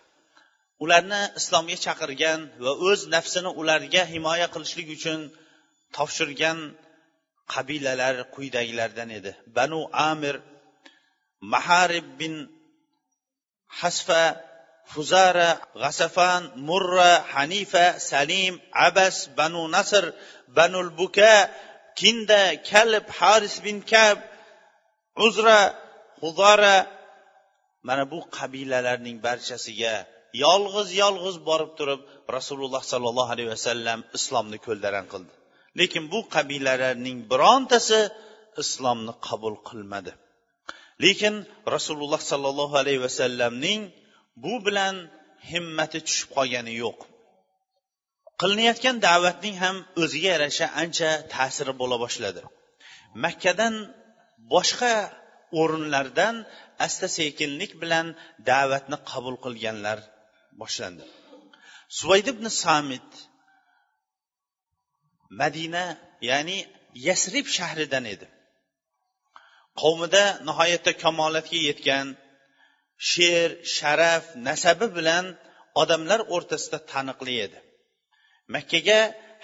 ularni 0.83 1.21
islomga 1.39 1.77
chaqirgan 1.85 2.39
va 2.63 2.71
o'z 2.89 2.99
nafsini 3.15 3.51
ularga 3.61 4.03
himoya 4.13 4.47
qilishlik 4.53 4.87
uchun 4.97 5.19
topshirgan 5.95 6.57
qabilalar 7.53 8.15
quyidagilardan 8.33 9.09
edi. 9.19 9.31
Banu 9.57 9.79
amir 10.11 10.35
maharib 11.53 12.07
bin 12.19 12.33
hasfa 13.79 14.23
fuzara 14.91 15.49
g'asafan 15.81 16.41
murra 16.69 17.11
hanifa 17.33 17.85
salim 18.11 18.53
abas 18.87 19.17
banu 19.37 19.63
nasr 19.75 20.03
banul 20.57 20.89
buka 20.99 21.35
kinda 21.99 22.41
kalb 22.69 23.05
haris 23.19 23.55
bin 23.65 23.77
kab 23.91 24.17
uzra 25.25 25.59
huzara 26.21 26.75
mana 27.87 28.03
bu 28.11 28.19
qabilalarning 28.37 29.17
barchasiga 29.27 29.95
yolg'iz 30.45 30.89
yolg'iz 31.03 31.37
borib 31.49 31.71
turib 31.79 32.01
rasululloh 32.37 32.83
sollallohu 32.91 33.31
alayhi 33.35 33.51
vasallam 33.55 33.99
islomni 34.17 34.57
ko'ldaran 34.67 35.05
qildi. 35.13 35.33
Lekin 35.79 36.03
bu 36.13 36.19
qabilalarning 36.35 37.17
birontasi 37.31 37.99
islomni 38.63 39.13
qabul 39.27 39.55
qilmadi. 39.69 40.11
Lekin 41.03 41.35
rasululloh 41.75 42.21
sollallohu 42.31 42.75
alayhi 42.81 43.01
vasallamning 43.07 43.81
bu 44.43 44.53
bilan 44.65 44.95
himmati 45.51 45.99
tushib 46.07 46.29
qolgani 46.37 46.73
yo'q. 46.83 46.99
Qilinayotgan 48.41 48.95
da'vatning 49.07 49.55
ham 49.63 49.75
o'ziga 50.03 50.29
yarasha 50.35 50.65
ancha 50.83 51.09
ta'siri 51.33 51.73
bo'la 51.81 51.97
boshladi. 52.03 52.41
Makkadan 53.23 53.73
boshqa 54.53 54.93
o'rinlardan 55.59 56.35
asta 56.85 57.07
sekinlik 57.17 57.71
bilan 57.81 58.07
da'vatni 58.49 58.97
qabul 59.11 59.35
qilganlar 59.45 59.99
boshlandi. 60.61 61.05
Suvayd 61.99 62.27
ibn 62.33 62.45
samid 62.63 63.07
madina 65.41 65.85
ya'ni 66.29 66.57
yasrib 67.07 67.47
shahridan 67.57 68.05
edi. 68.13 68.27
Qavmida 69.81 70.23
nihoyatda 70.47 70.91
kamolatga 71.03 71.59
yetgan 71.69 72.07
she'r 73.11 73.49
sharaf 73.77 74.23
nasabi 74.47 74.87
bilan 74.97 75.25
odamlar 75.81 76.19
o'rtasida 76.35 76.79
taniqli 76.91 77.35
edi. 77.45 77.59
Makkaga 78.55 78.99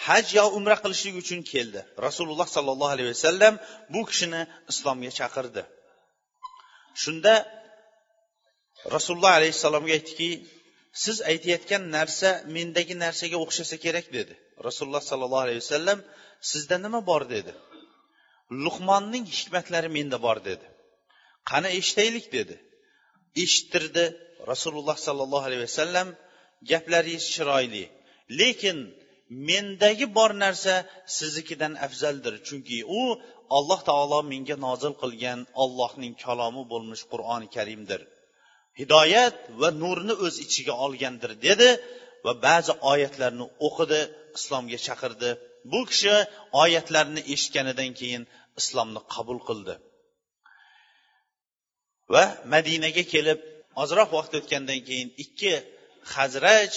haj 0.07 0.25
yo 0.38 0.45
umra 0.57 0.75
qilishlik 0.83 1.15
uchun 1.23 1.39
keldi. 1.51 1.81
Rasululloh 2.07 2.47
sollallohu 2.55 2.93
alayhi 2.95 3.09
vasallam 3.15 3.53
bu 3.93 4.01
kishini 4.09 4.41
islomga 4.71 5.12
chaqirdi. 5.19 5.62
Shunda 7.03 7.34
rasululloh 8.95 9.34
alayhissalomga 9.39 9.93
aytdiki 9.97 10.29
siz 11.03 11.17
aytayotgan 11.31 11.84
narsa 11.97 12.29
mendagi 12.55 12.95
narsaga 13.05 13.38
o'xshasa 13.45 13.75
kerak 13.86 14.08
dedi. 14.17 14.34
Rasululloh 14.67 15.03
sollallohu 15.10 15.43
alayhi 15.47 15.62
vasallam 15.65 15.99
sizda 16.51 16.75
nima 16.86 16.99
bor? 17.12 17.23
dedi. 17.36 17.51
Luqmonning 18.63 19.25
hikmatlari 19.38 19.89
menda 19.97 20.17
bor 20.25 20.38
dedi. 20.49 20.65
Qani 21.49 21.69
eshitaylik 21.79 22.25
dedi. 22.38 22.55
Eshittirdi 23.43 24.05
rasululloh 24.51 24.97
sollallohu 25.08 25.45
alayhi 25.49 25.63
vasallam 25.69 26.08
gaplaringiz 26.71 27.25
chiroyli 27.36 27.86
lekin 28.39 28.77
mendagi 29.49 30.08
bor 30.17 30.31
narsa 30.43 30.75
siznikidan 31.17 31.73
afzaldir 31.86 32.34
chunki 32.47 32.77
u 32.99 33.01
alloh 33.58 33.79
taolo 33.89 34.19
menga 34.31 34.55
nozil 34.65 34.93
qilgan 35.01 35.39
ollohning 35.63 36.13
kalomi 36.23 36.63
bo'lmish 36.71 37.03
qur'oni 37.12 37.47
karimdir. 37.55 38.01
Hidoyat 38.79 39.38
va 39.60 39.69
nurni 39.81 40.13
o'z 40.25 40.36
ichiga 40.45 40.73
olgandir 40.86 41.31
dedi 41.47 41.69
va 42.25 42.34
ba'zi 42.47 42.73
oyatlarni 42.91 43.45
o'qidi 43.67 44.01
islomga 44.38 44.79
chaqirdi. 44.88 45.29
Bu 45.71 45.79
kishi 45.89 46.15
oyatlarni 46.63 47.21
eshitganidan 47.34 47.91
keyin 47.99 48.23
islomni 48.62 49.01
qabul 49.13 49.39
qildi. 49.47 49.75
Va 52.13 52.23
madinaga 52.53 53.03
kelib 53.13 53.39
ozroq 53.84 54.10
vaqt 54.17 54.34
o'tgandan 54.39 54.79
keyin 54.88 55.10
ikki 55.23 55.53
hazraj 56.15 56.71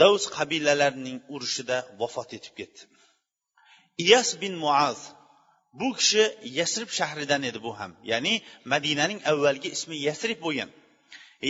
davs 0.00 0.24
qabilalarining 0.36 1.18
urushida 1.34 1.78
vafot 2.00 2.30
etib 2.38 2.54
ketdi. 2.60 2.82
Iyas 4.04 4.28
bin 4.42 4.54
muaz 4.64 4.98
bu 5.80 5.88
kishi 5.98 6.24
yasrib 6.58 6.90
shahridan 6.98 7.42
edi 7.48 7.58
bu 7.66 7.72
ham. 7.78 7.92
Ya'ni 8.10 8.34
madinaning 8.72 9.20
avvalgi 9.30 9.68
ismi 9.76 9.96
yasrib 10.08 10.38
bo'lgan. 10.46 10.70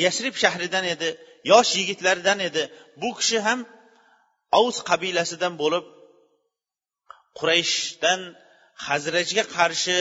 Yasrib 0.04 0.34
shahridan 0.42 0.84
edi 0.94 1.08
yosh 1.52 1.70
yigitlardan 1.80 2.38
edi. 2.48 2.62
Bu 3.02 3.10
kishi 3.18 3.38
ham 3.46 3.60
avs 4.58 4.76
qabilasidan 4.90 5.54
bo'lib 5.62 5.84
qurayshdan 7.38 8.20
hazrajga 8.86 9.44
qarshi 9.56 9.96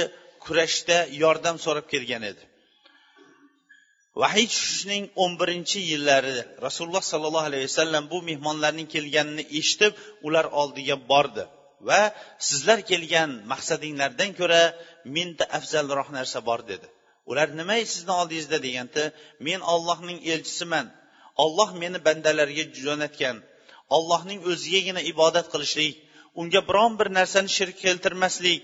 kurashda 0.45 0.97
yordam 1.23 1.55
so'rab 1.65 1.85
kelgan 1.93 2.23
edi. 2.31 2.43
Vahiy 4.21 4.47
tushishning 4.53 5.05
o'n 5.23 5.31
birinchi 5.41 5.79
yillari 5.91 6.35
rasululloh 6.65 7.03
sollallohu 7.11 7.47
alayhi 7.49 7.67
vasallam 7.69 8.03
bu 8.13 8.17
mehmonlarning 8.29 8.87
kelganini 8.95 9.43
eshitib 9.59 9.93
ular 10.27 10.45
oldiga 10.61 10.95
bordi. 11.11 11.43
Va 11.89 12.01
sizlar 12.47 12.79
kelgan 12.89 13.29
maqsadinglardan 13.51 14.31
ko'ra 14.39 14.63
menda 15.15 15.45
afzalroq 15.57 16.09
narsa 16.17 16.39
bor 16.49 16.59
dedi. 16.71 16.87
Ular 17.31 17.47
nima 17.59 17.77
sizni 17.93 18.13
oldingizda 18.21 18.57
deganda 18.67 19.03
men 19.47 19.59
ollohning 19.73 20.19
elchisiman. 20.33 20.87
Olloh 21.43 21.69
meni 21.81 21.99
bandalarga 22.07 22.63
jo'natgan. 22.85 23.37
Ollohning 23.97 24.39
o'zigagina 24.51 25.01
ibodat 25.11 25.47
qilishlik 25.53 25.95
unga 26.39 26.61
biron 26.69 26.93
bir 26.99 27.07
narsani 27.19 27.49
shirk 27.57 27.75
keltirmaslik 27.85 28.61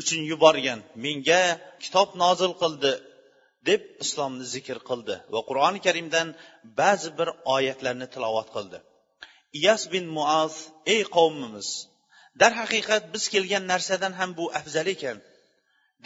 uchun 0.00 0.20
yuborgan. 0.30 0.80
Menga 1.04 1.42
kitob 1.82 2.08
nozil 2.22 2.52
qildi 2.62 2.92
deb 3.68 3.82
islomni 4.04 4.44
zikr 4.54 4.78
qildi 4.88 5.14
va 5.34 5.40
qur'oni 5.48 5.80
karimdan 5.86 6.28
ba'zi 6.80 7.10
bir 7.18 7.28
oyatlarni 7.56 8.06
tilovat 8.14 8.48
qildi. 8.56 8.78
Iyas 9.58 9.82
bin 9.94 10.04
muaz 10.16 10.54
ey 10.94 11.02
qavmimiz 11.16 11.68
darhaqiqat 12.42 13.04
biz 13.14 13.24
kelgan 13.34 13.64
narsadan 13.72 14.12
ham 14.20 14.30
bu 14.38 14.44
afzal 14.60 14.86
ekan 14.94 15.18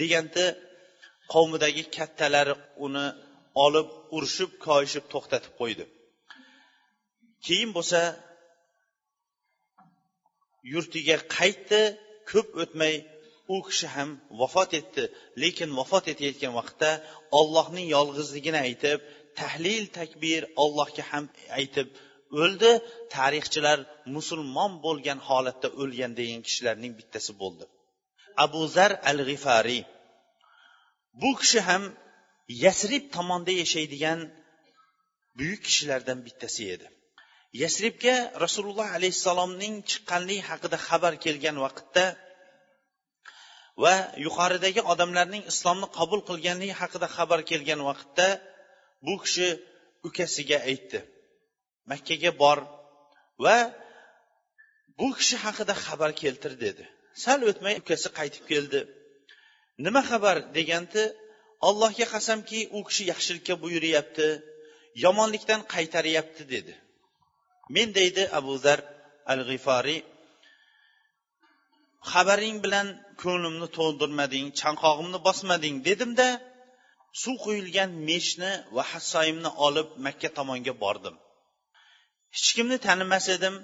deganda 0.01 0.45
qavmidagi 1.33 1.85
kattalari 1.97 2.55
uni 2.87 3.07
olib 3.64 3.88
urishib 4.16 4.51
koyishib 4.66 5.05
to'xtatib 5.12 5.53
qo'ydi. 5.61 5.85
Keyin 7.47 7.71
bo'lsa 7.77 8.01
yurtiga 10.73 11.16
qaytdi 11.37 11.83
ko'p 12.31 12.49
o'tmay 12.62 12.95
u 13.55 13.57
kishi 13.69 13.87
ham 13.95 14.11
vafot 14.40 14.71
etdi. 14.81 15.05
Lekin 15.43 15.71
vafot 15.81 16.05
etayotgan 16.12 16.53
vaqtda 16.61 16.90
ollohning 17.38 17.87
yolg'izligini 17.97 18.61
aytib 18.69 18.99
tahlil 19.40 19.85
takbir 19.99 20.40
allohga 20.62 21.05
ham 21.11 21.25
aytib 21.59 21.88
o'ldi. 22.40 22.71
Tarixchilar 23.16 23.79
musulmon 24.16 24.73
bo'lgan 24.87 25.19
holatda 25.29 25.69
o'lgan 25.81 26.12
degan 26.21 26.40
kishilarning 26.47 26.93
bittasi 27.01 27.33
bo'ldi. 27.43 27.64
Abu 28.45 28.62
zar 28.77 28.93
al 29.11 29.19
g'ifariy 29.29 29.83
bu 31.21 31.31
kishi 31.40 31.61
ham 31.69 31.83
yasrib 32.64 33.05
tomonda 33.16 33.53
yashaydigan 33.62 34.21
buyuk 35.38 35.61
kishilardan 35.66 36.19
bittasi 36.27 36.62
edi. 36.75 36.87
Yasribga 37.62 38.16
rasululloh 38.45 38.88
alayhissalomning 38.99 39.75
chiqqanligi 39.90 40.43
haqida 40.51 40.77
xabar 40.88 41.14
kelgan 41.25 41.57
vaqtda 41.64 42.05
va 43.83 43.95
yuqoridagi 44.27 44.81
odamlarning 44.93 45.43
islomni 45.53 45.88
qabul 45.99 46.21
qilganligi 46.29 46.75
haqida 46.83 47.07
xabar 47.16 47.40
kelgan 47.51 47.81
vaqtda 47.90 48.27
bu 49.07 49.14
kishi 49.25 49.49
ukasiga 50.09 50.59
aytdi. 50.71 50.99
Makkaga 51.90 52.33
bor 52.42 52.59
va 53.44 53.57
bu 54.98 55.09
kishi 55.18 55.37
haqida 55.44 55.74
xabar 55.85 56.11
keltir 56.22 56.53
dedi. 56.64 56.85
Sal 57.24 57.40
o'tmay 57.50 57.74
ukasi 57.83 58.09
qaytib 58.18 58.44
keldi. 58.53 58.81
Nima 59.85 60.03
xabar 60.11 60.37
deganda 60.57 61.03
allohga 61.68 62.07
qasamki 62.14 62.61
u 62.76 62.79
kishi 62.88 63.05
yaxshilikka 63.12 63.55
buyuryapti 63.62 64.29
yomonlikdan 65.05 65.61
qaytaryapti 65.74 66.42
dedi. 66.55 66.74
Men 67.74 67.88
deydi 67.98 68.22
abu 68.38 68.55
zar 68.64 68.81
al 69.33 69.40
g'iforiy 69.48 70.00
xabaring 72.12 72.57
bilan 72.64 72.87
ko'nglimni 73.22 73.68
to'ldirmading 73.79 74.46
chanqog'imni 74.61 75.18
bosmading 75.26 75.76
dedimda 75.88 76.29
suv 77.22 77.37
quyilgan 77.44 77.90
meshni 78.09 78.53
va 78.76 78.83
hassoyimni 78.92 79.50
olib 79.66 79.88
makka 80.07 80.29
tomonga 80.38 80.74
bordim. 80.85 81.16
Hech 82.37 82.51
kimni 82.57 82.79
tanimas 82.87 83.27
edim. 83.37 83.55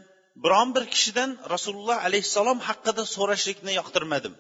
Biron 0.44 0.68
bir 0.76 0.84
kishidan 0.94 1.30
rasululloh 1.54 1.98
alayhissalom 2.06 2.58
haqida 2.68 3.02
so'rashlikni 3.16 3.72
yoqtirmadim. 3.80 4.34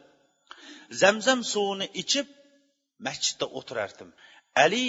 Zamzam 1.02 1.40
suvini 1.52 1.86
ichib 2.02 2.26
masjidda 3.06 3.46
o'tirardim. 3.58 4.08
Ali 4.64 4.84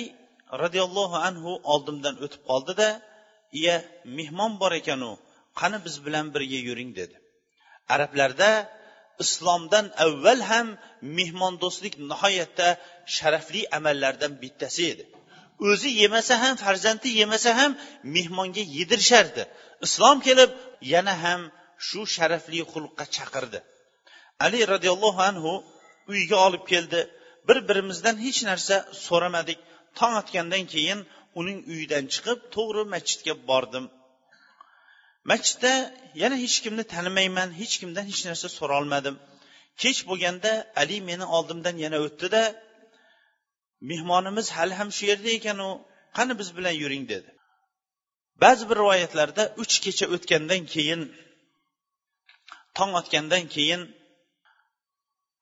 roziyallohu 0.64 1.18
anhu 1.28 1.52
oldimdan 1.74 2.16
o'tib 2.26 2.42
qoldida 2.50 2.90
iya 3.60 3.76
mehmon 4.18 4.54
bor 4.62 4.72
ekanu 4.82 5.12
qani 5.60 5.78
biz 5.86 5.96
bilan 6.06 6.26
birga 6.36 6.60
yuring 6.68 6.92
dedi. 7.00 7.16
Arablarda 7.94 8.52
islomdan 9.24 9.86
avval 10.06 10.42
ham 10.52 10.68
mehmondo'stlik 11.18 11.96
nihoyatda 12.12 12.68
sharafli 13.16 13.62
amallardan 13.78 14.34
bittasi 14.44 14.84
edi. 14.94 15.04
O'zi 15.70 15.90
yemasa 16.02 16.34
ham 16.44 16.56
farzandi 16.64 17.10
yemasa 17.20 17.52
ham 17.60 17.72
mehmonga 18.16 18.64
yedirishardi. 18.78 19.44
Islom 19.86 20.18
kelib 20.28 20.52
yana 20.94 21.14
ham 21.24 21.42
shu 21.88 22.00
sharafli 22.16 22.60
xulqqa 22.72 23.06
chaqirdi. 23.16 23.60
Ali 24.46 24.60
roziyallohu 24.74 25.22
anhu 25.30 25.52
uyiga 26.12 26.38
olib 26.48 26.64
keldi. 26.72 27.00
Bir 27.48 27.58
birimizdan 27.70 28.16
hech 28.26 28.40
narsa 28.50 28.76
so'ramadik. 29.08 29.60
Tong 30.00 30.14
otgandan 30.22 30.64
keyin 30.74 31.00
uning 31.40 31.60
uyidan 31.72 32.04
chiqib 32.14 32.40
to'g'ri 32.56 32.84
masjidga 32.94 33.34
bordim. 33.50 33.86
Masjidda 35.32 35.74
yana 36.22 36.36
hech 36.44 36.58
kimni 36.64 36.84
tanimayman 36.94 37.50
hech 37.62 37.76
kimdan 37.82 38.06
hech 38.12 38.22
narsa 38.30 38.48
so'rolmadim. 38.58 39.16
Kech 39.82 40.00
bo'lganda 40.10 40.52
ali 40.82 40.98
meni 41.10 41.26
oldimdan 41.38 41.76
yana 41.86 41.98
o'tdida 42.06 42.42
mehmonimiz 43.82 44.48
hali 44.58 44.74
ham 44.80 44.90
shu 44.98 45.04
yerda 45.12 45.30
ekanu 45.40 45.68
qani 46.18 46.34
biz 46.40 46.50
bilan 46.58 46.76
yuring 46.84 47.04
dedi. 47.14 47.30
Ba'zi 48.44 48.64
bir 48.70 48.76
rivoyatlarda 48.82 49.44
uch 49.62 49.76
kecha 49.86 50.06
o'tgandan 50.16 50.62
keyin 50.74 51.02
tong 52.78 52.92
otgandan 53.00 53.46
keyin 53.56 53.82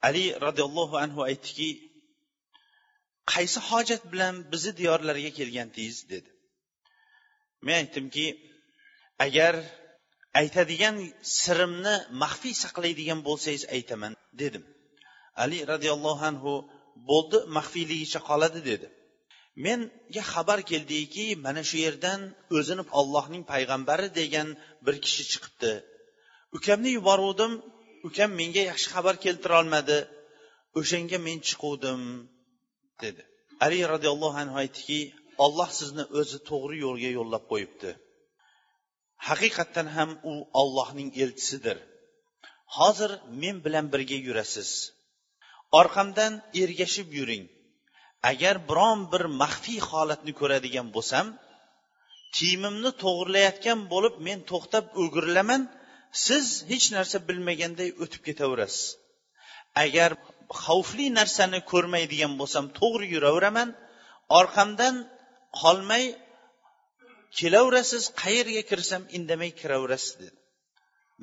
ali 0.08 0.26
roziyallohu 0.45 0.95
anhu 1.04 1.19
aytdiki 1.30 1.69
qaysi 3.34 3.60
hojat 3.69 4.04
bilan 4.12 4.36
bizni 4.52 4.71
diyorlarga 4.80 5.32
kelgandingiz 5.39 5.98
dedi. 6.13 6.30
Men 7.65 7.76
aytdimki 7.82 8.26
agar 9.26 9.54
aytadigan 10.41 10.95
sirimni 11.39 11.95
maxfiy 12.24 12.56
saqlaydigan 12.63 13.19
bo'lsangiz 13.28 13.63
aytaman 13.76 14.13
dedim. 14.41 14.63
Ali 15.43 15.58
roziyallohu 15.71 16.24
anhu 16.32 16.54
bo'ldi 17.10 17.38
maxfiyligicha 17.58 18.19
qoladi 18.29 18.62
dedi. 18.71 18.88
Menga 19.65 20.23
xabar 20.34 20.60
keldiki 20.71 21.25
mana 21.45 21.62
shu 21.69 21.77
yerdan 21.86 22.21
o'zini 22.58 22.84
ollohning 22.99 23.43
payg'ambari 23.51 24.08
degan 24.19 24.47
bir 24.86 24.95
kishi 25.05 25.23
chiqibdi. 25.31 25.73
Ukamni 26.58 26.89
yuboruvdim 26.97 27.53
ukam 28.08 28.29
menga 28.39 28.63
yaxshi 28.71 28.88
xabar 28.95 29.15
keltirolmadi 29.25 29.97
o'shanga 30.79 31.17
men 31.27 31.38
chiquvdim 31.47 32.01
dedi. 33.03 33.21
Ali 33.65 33.79
roziyallohu 33.93 34.38
anhu 34.43 34.55
aytdiki 34.63 34.99
olloh 35.45 35.69
sizni 35.79 36.03
o'zi 36.19 36.38
to'g'ri 36.49 36.77
yo'lga 36.86 37.10
yo'llab 37.17 37.43
qo'yibdi. 37.51 37.91
Haqiqatdan 39.27 39.88
ham 39.95 40.10
u 40.31 40.34
ollohning 40.62 41.10
elchisidir. 41.23 41.77
Hozir 42.77 43.12
men 43.41 43.55
bilan 43.65 43.86
birga 43.93 44.17
yurasiz. 44.27 44.69
Orqamdan 45.79 46.33
ergashib 46.61 47.09
yuring. 47.19 47.45
Agar 48.31 48.55
biron 48.69 48.99
bir 49.11 49.23
maxfiy 49.41 49.79
holatni 49.89 50.33
ko'radigan 50.39 50.88
bo'lsam 50.95 51.25
kiyimimni 52.35 52.91
to'g'irlayotgan 53.03 53.79
bo'lib 53.93 54.15
men 54.27 54.39
to'xtab 54.51 54.85
o'girilaman 55.01 55.61
siz 56.25 56.45
hech 56.71 56.88
narsa 56.95 57.17
bilmaganday 57.27 57.89
o'tib 58.03 58.21
ketaverasiz. 58.27 58.83
Agar 59.83 60.11
xavfli 60.63 61.07
narsani 61.19 61.59
ko'rmaydigan 61.71 62.33
bo'lsam 62.39 62.65
to'g'ri 62.79 63.05
yuraveraman 63.15 63.69
orqamdan 64.39 64.95
qolmay 65.61 66.05
kelaverasiz 67.39 68.03
qayerga 68.21 68.63
kirsam 68.71 69.01
indamay 69.17 69.51
kiraverasiz 69.59 70.13
dedi 70.21 70.38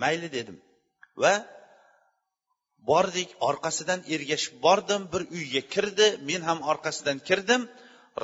mayli 0.02 0.28
dedim 0.36 0.58
va 1.22 1.34
bordik 2.90 3.30
orqasidan 3.48 4.00
ergashib 4.14 4.54
bordim 4.66 5.02
bir 5.12 5.22
uyga 5.36 5.62
kirdi 5.74 6.06
men 6.28 6.40
ham 6.48 6.58
orqasidan 6.72 7.18
kirdim. 7.28 7.62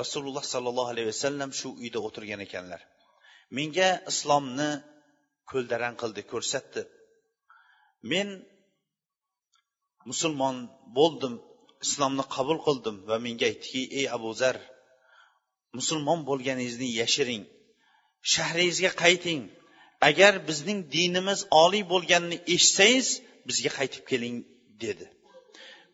Rasululloh 0.01 0.45
sollallohu 0.53 0.89
alayhi 0.93 1.09
vasallam 1.13 1.49
shu 1.59 1.67
uyda 1.81 1.99
o'tirgan 2.07 2.41
ekanlar. 2.47 2.81
Menga 3.57 3.89
islomni 4.11 4.71
ko'ldarang 5.51 5.95
qildi 6.01 6.21
ko'rsatdi. 6.31 6.81
Men 8.11 8.27
musulmon 10.09 10.55
bo'ldim 10.97 11.33
islomni 11.85 12.25
qabul 12.35 12.59
qildim 12.67 12.95
va 13.09 13.15
menga 13.25 13.45
aytdiki 13.51 13.81
ey 13.99 14.05
abu 14.17 14.29
zar 14.41 14.55
musulmon 15.77 16.19
bo'lganingizni 16.29 16.89
yashiring 17.01 17.43
shahringizga 18.33 18.91
qayting. 19.03 19.41
Agar 20.09 20.33
bizning 20.49 20.79
dinimiz 20.95 21.39
oliy 21.63 21.83
bo'lganini 21.93 22.37
eshitsangiz 22.55 23.07
bizga 23.49 23.71
qaytib 23.77 24.03
keling 24.11 24.35
dedi. 24.83 25.05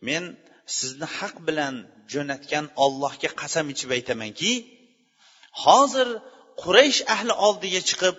Men 0.08 0.22
sizni 0.78 1.06
haq 1.18 1.36
bilan 1.48 1.74
jo'natgan 2.12 2.66
ollohga 2.84 3.30
qasam 3.40 3.66
ichib 3.74 3.90
aytamanki 3.96 4.52
hozir 5.64 6.08
quraysh 6.62 7.00
ahli 7.14 7.34
oldiga 7.46 7.80
chiqib 7.90 8.16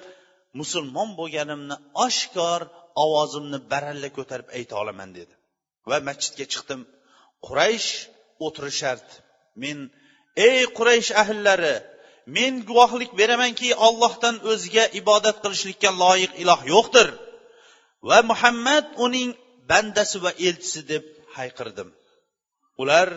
musulmon 0.59 1.09
bo'lganimni 1.19 1.75
oshkor 2.05 2.61
ovozimni 3.03 3.59
baralla 3.71 4.09
ko'tarib 4.17 4.47
ayta 4.57 4.73
olaman 4.81 5.09
dedi. 5.19 5.33
Va 5.89 5.97
masjidga 6.09 6.45
chiqdim. 6.53 6.81
Quraysh 7.47 7.89
o'tirishardi 8.45 9.13
men 9.63 9.77
ey 10.47 10.59
quraysh 10.77 11.11
ahllari 11.21 11.75
men 12.37 12.53
guvohlik 12.69 13.11
beramanki 13.19 13.69
ollohdan 13.87 14.35
o'ziga 14.51 14.85
ibodat 15.01 15.37
qilishlikka 15.43 15.89
loyiq 16.03 16.31
iloh 16.43 16.61
yo'qdir. 16.73 17.07
Va 18.09 18.19
muhammad 18.31 18.85
uning 19.05 19.29
bandasi 19.69 20.17
va 20.25 20.31
elchisi 20.47 20.81
deb 20.91 21.03
hayqirdim. 21.37 21.89
Ular 22.81 23.07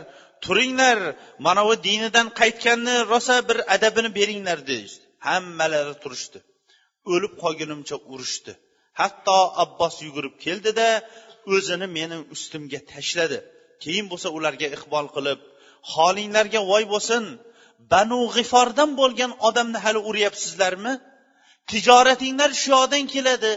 turinglar 0.45 0.99
mana 1.47 1.63
bu 1.69 1.75
dinidan 1.89 2.29
qaytganni 2.41 2.97
rosa 3.13 3.37
bir 3.49 3.59
adabini 3.75 4.11
beringlar 4.19 4.59
deyishdi. 4.71 5.05
Hammalari 5.29 5.95
turishdi. 6.03 6.39
O'lib 7.13 7.33
qolgunimcha 7.43 7.97
urishdi. 8.13 8.53
Hatto 9.01 9.39
abbos 9.65 9.95
yugurib 10.07 10.35
keldida 10.45 10.89
o'zini 11.55 11.87
meni 11.99 12.17
ustimga 12.35 12.81
tashladi. 12.93 13.39
Keyin 13.83 14.07
bo'lsa 14.13 14.29
ularga 14.37 14.69
iqbol 14.77 15.07
qilib 15.17 15.41
holinglarga 15.93 16.61
voy 16.71 16.85
bo'lsin 16.95 17.25
banu 17.93 18.19
g'ifordan 18.35 18.91
bo'lgan 19.01 19.33
odamni 19.49 19.79
hali 19.85 20.01
uryapsizlarmi? 20.11 20.93
Tijoratinglar 21.71 22.51
shu 22.61 22.69
yoqdan 22.77 23.05
keladi. 23.15 23.53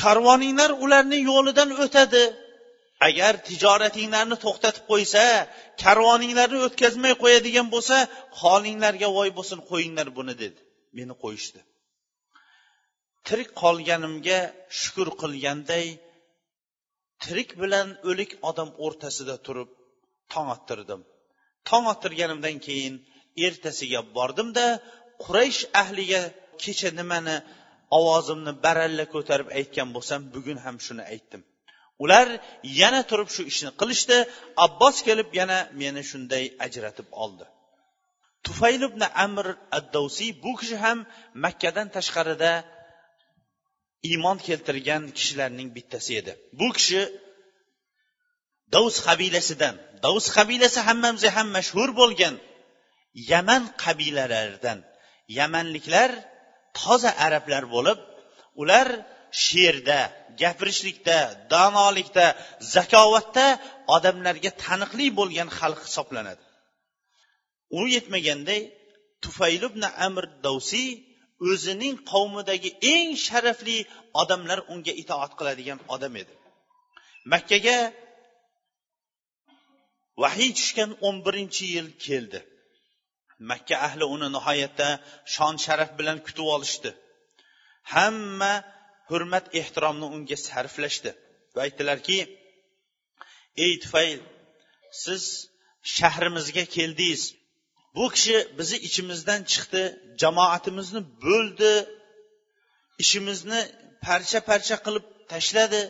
Karvoninglar 0.00 0.70
ularni 0.84 1.18
yo'lidan 1.30 1.70
o'tadi. 1.84 2.24
Agar 3.08 3.34
tijoratinglarni 3.48 4.36
to'xtatib 4.44 4.84
qo'ysa 4.92 5.22
karvoninglarni 5.82 6.58
o'tkazmay 6.66 7.14
qo'yadigan 7.22 7.66
bo'lsa 7.74 7.96
holinglarga 8.40 9.08
voy 9.18 9.30
bo'lsin 9.38 9.58
qo'yinglar 9.70 10.08
buni 10.18 10.34
dedi. 10.42 10.60
Meni 10.98 11.14
qo'yishdi. 11.22 11.60
Tirik 13.26 13.50
qolganimga 13.62 14.38
shukur 14.80 15.08
qilganday 15.22 15.86
tirik 17.24 17.50
bilan 17.62 17.88
o'lik 18.10 18.30
odam 18.50 18.70
o'rtasida 18.84 19.36
turib 19.46 19.70
tong 20.32 20.48
ottirdim. 20.56 21.00
Tong 21.68 21.84
ottirganimdan 21.92 22.56
keyin 22.66 22.94
ertasiga 23.46 24.00
bordimda 24.16 24.66
quraysh 25.24 25.60
ahliga 25.82 26.22
kecha 26.62 26.90
nimani 27.00 27.36
ovozimni 27.98 28.52
baralla 28.64 29.04
ko'tarib 29.14 29.48
aytgan 29.58 29.88
bo'lsam 29.96 30.20
bugun 30.34 30.58
ham 30.64 30.76
shuni 30.86 31.04
aytdim. 31.14 31.42
Ular 32.04 32.28
yana 32.80 33.00
turib 33.10 33.28
shu 33.34 33.42
ishni 33.52 33.70
qilishdi 33.80 34.18
abbos 34.66 34.96
kelib 35.08 35.28
yana 35.40 35.58
meni 35.80 36.02
shunday 36.10 36.44
ajratib 36.66 37.08
oldi. 37.24 37.44
Tufayl 38.46 38.82
ibn 38.90 39.02
amr 39.26 39.46
addovsiy 39.78 40.30
bu 40.44 40.52
kishi 40.60 40.76
ham 40.84 40.98
makkadan 41.44 41.88
tashqarida 41.96 42.52
iymon 44.10 44.38
keltirgan 44.46 45.02
kishilarning 45.16 45.68
bittasi 45.76 46.12
edi. 46.20 46.32
Bu 46.60 46.68
kishi 46.76 47.02
davs 48.74 48.96
qabilasidan 49.06 49.74
davs 50.04 50.26
qabilasi 50.36 50.80
hammamizga 50.88 51.30
ham 51.36 51.48
mashhur 51.56 51.90
bo'lgan 52.00 52.34
yaman 53.32 53.62
qabilalaridan. 53.84 54.78
Yamanliklar 55.38 56.10
toza 56.80 57.10
arablar 57.26 57.64
bo'lib 57.74 57.98
ular 58.62 58.88
she'rda 59.44 60.00
gapirishlikda 60.40 61.18
donolikda 61.54 62.26
zakovatda 62.74 63.46
odamlarga 63.96 64.50
taniqli 64.64 65.06
bo'lgan 65.18 65.48
xalq 65.58 65.80
hisoblanadi. 65.88 66.42
U 67.78 67.80
yetmaganday 67.94 68.60
tufayl 69.24 69.62
ibn 69.70 69.82
amr 70.06 70.24
davsiy 70.46 70.90
o'zining 71.50 71.96
qavmidagi 72.12 72.70
eng 72.94 73.10
sharafli 73.26 73.78
odamlar 74.22 74.58
unga 74.72 74.92
itoat 75.02 75.32
qiladigan 75.38 75.78
odam 75.94 76.14
edi. 76.22 76.34
Makkaga 77.32 77.78
vahiy 80.22 80.50
tushgan 80.58 80.90
o'n 81.06 81.16
birinchi 81.26 81.64
yil 81.74 81.88
keldi. 82.06 82.40
Makka 83.50 83.76
ahli 83.86 84.04
uni 84.14 84.28
nihoyatda 84.36 84.88
shon 85.34 85.54
sharaf 85.64 85.90
bilan 85.98 86.18
kutib 86.26 86.46
olishdi. 86.54 86.90
Hamma 87.94 88.54
hurmat 89.10 89.44
ehtiromni 89.60 90.06
unga 90.16 90.36
sarflashdi 90.48 91.10
va 91.54 91.60
aytdilarki 91.66 92.18
ey 93.64 93.72
tufayl 93.82 94.20
siz 95.04 95.22
shahrimizga 95.96 96.64
keldingiz. 96.76 97.22
Bu 97.96 98.04
kishi 98.14 98.36
bizni 98.58 98.78
ichimizdan 98.88 99.40
chiqdi 99.52 99.82
jamoatimizni 100.22 101.00
bo'ldi 101.24 101.72
ishimizni 103.02 103.60
parcha 104.06 104.40
parcha 104.50 104.76
qilib 104.84 105.04
tashladi 105.32 105.80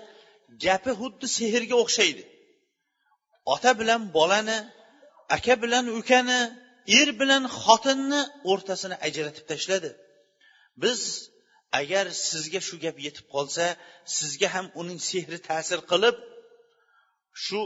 gapi 0.64 0.90
xuddi 1.00 1.26
sehrga 1.38 1.76
o'xshaydi. 1.84 2.22
Ota 3.54 3.70
bilan 3.80 4.00
bolani 4.16 4.58
aka 5.36 5.54
bilan 5.62 5.84
ukani 6.00 6.40
er 7.00 7.08
bilan 7.20 7.44
xotinni 7.62 8.22
o'rtasini 8.52 8.96
ajratib 9.06 9.44
tashladi. 9.52 9.90
Biz 10.82 11.00
agar 11.80 12.06
sizga 12.30 12.60
shu 12.68 12.76
gap 12.84 12.96
yetib 13.06 13.26
qolsa 13.34 13.66
sizga 14.16 14.48
ham 14.54 14.66
uning 14.80 15.00
sehri 15.10 15.38
ta'sir 15.48 15.80
qilib 15.90 16.16
shu 17.44 17.60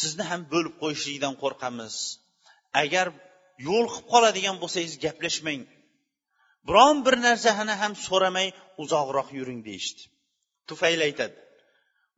sizni 0.00 0.24
ham 0.30 0.42
bo'lib 0.52 0.74
qo'yishlikdan 0.82 1.34
qo'rqamiz. 1.42 1.94
Agar 2.82 3.06
yo'liqib 3.68 4.04
qoladigan 4.12 4.56
bo'lsangiz 4.62 4.94
gaplashmang. 5.04 5.62
Biron 6.68 6.96
bir 7.06 7.16
narsani 7.26 7.74
ham 7.82 7.92
so'ramay 8.06 8.48
uzoqroq 8.82 9.28
yuring 9.38 9.60
deyishdi. 9.68 10.02
Tufayl 10.68 11.00
aytadi 11.08 11.36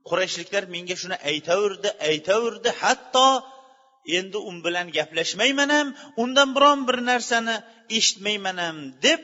qurayshliklar 0.09 0.65
menga 0.75 0.97
shuni 1.03 1.17
aytaverdi 1.31 1.91
aytaverdi 2.11 2.71
hatto 2.83 3.27
endi 4.17 4.39
u 4.49 4.51
bilan 4.65 4.87
gaplashmayman 4.99 5.71
ham 5.77 5.89
undan 6.23 6.51
biron 6.57 6.81
bir 6.89 6.99
narsani 7.11 7.57
eshitmayman 7.99 8.59
ham 8.65 8.79
deb 9.07 9.21